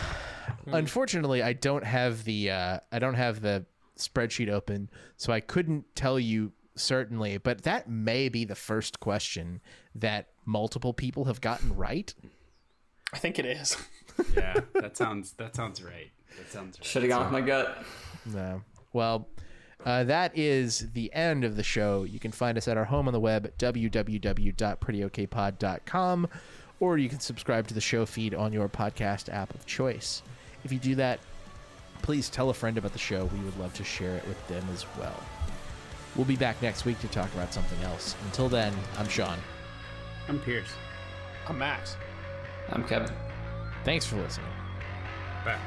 Unfortunately, 0.77 1.41
I 1.41 1.53
don't 1.53 1.83
have 1.83 2.23
the 2.23 2.51
uh, 2.51 2.79
I 2.91 2.99
don't 2.99 3.15
have 3.15 3.41
the 3.41 3.65
spreadsheet 3.97 4.49
open, 4.49 4.89
so 5.17 5.33
I 5.33 5.39
couldn't 5.39 5.85
tell 5.95 6.19
you 6.19 6.51
certainly. 6.75 7.37
But 7.37 7.63
that 7.63 7.89
may 7.89 8.29
be 8.29 8.45
the 8.45 8.55
first 8.55 8.99
question 8.99 9.61
that 9.95 10.27
multiple 10.45 10.93
people 10.93 11.25
have 11.25 11.41
gotten 11.41 11.75
right. 11.75 12.13
I 13.13 13.17
think 13.17 13.39
it 13.39 13.45
is. 13.45 13.75
Yeah, 14.35 14.59
that 14.73 14.97
sounds 14.97 15.31
that 15.37 15.55
sounds 15.55 15.81
right. 15.81 16.11
That 16.37 16.51
sounds 16.51 16.77
right. 16.77 16.85
Should 16.85 17.03
have 17.03 17.09
gone 17.09 17.23
with 17.23 17.31
my 17.31 17.39
gut. 17.39 17.85
No. 18.25 18.63
Well, 18.91 19.29
uh, 19.85 20.03
that 20.03 20.37
is 20.37 20.91
the 20.91 21.09
end 21.13 21.45
of 21.45 21.55
the 21.55 21.63
show. 21.63 22.03
You 22.03 22.19
can 22.19 22.33
find 22.33 22.57
us 22.57 22.67
at 22.67 22.75
our 22.75 22.83
home 22.83 23.07
on 23.07 23.13
the 23.13 23.19
web 23.21 23.45
at 23.45 23.57
www.prettyokpod.com, 23.57 26.27
or 26.79 26.97
you 26.97 27.09
can 27.09 27.19
subscribe 27.19 27.67
to 27.67 27.73
the 27.73 27.81
show 27.81 28.05
feed 28.05 28.33
on 28.33 28.53
your 28.53 28.69
podcast 28.69 29.33
app 29.33 29.53
of 29.53 29.65
choice. 29.65 30.21
If 30.63 30.71
you 30.71 30.79
do 30.79 30.95
that, 30.95 31.19
please 32.01 32.29
tell 32.29 32.49
a 32.49 32.53
friend 32.53 32.77
about 32.77 32.93
the 32.93 32.99
show. 32.99 33.25
We 33.25 33.39
would 33.39 33.57
love 33.59 33.73
to 33.75 33.83
share 33.83 34.15
it 34.15 34.27
with 34.27 34.47
them 34.47 34.65
as 34.73 34.85
well. 34.97 35.21
We'll 36.15 36.25
be 36.25 36.35
back 36.35 36.61
next 36.61 36.85
week 36.85 36.99
to 37.01 37.07
talk 37.07 37.33
about 37.33 37.53
something 37.53 37.81
else. 37.83 38.15
Until 38.25 38.49
then, 38.49 38.73
I'm 38.97 39.07
Sean. 39.07 39.37
I'm 40.27 40.39
Pierce. 40.39 40.69
I'm 41.47 41.57
Max. 41.57 41.95
I'm 42.69 42.83
Kevin. 42.83 43.11
Thanks 43.83 44.05
for 44.05 44.17
listening. 44.17 44.51
Bye. 45.45 45.59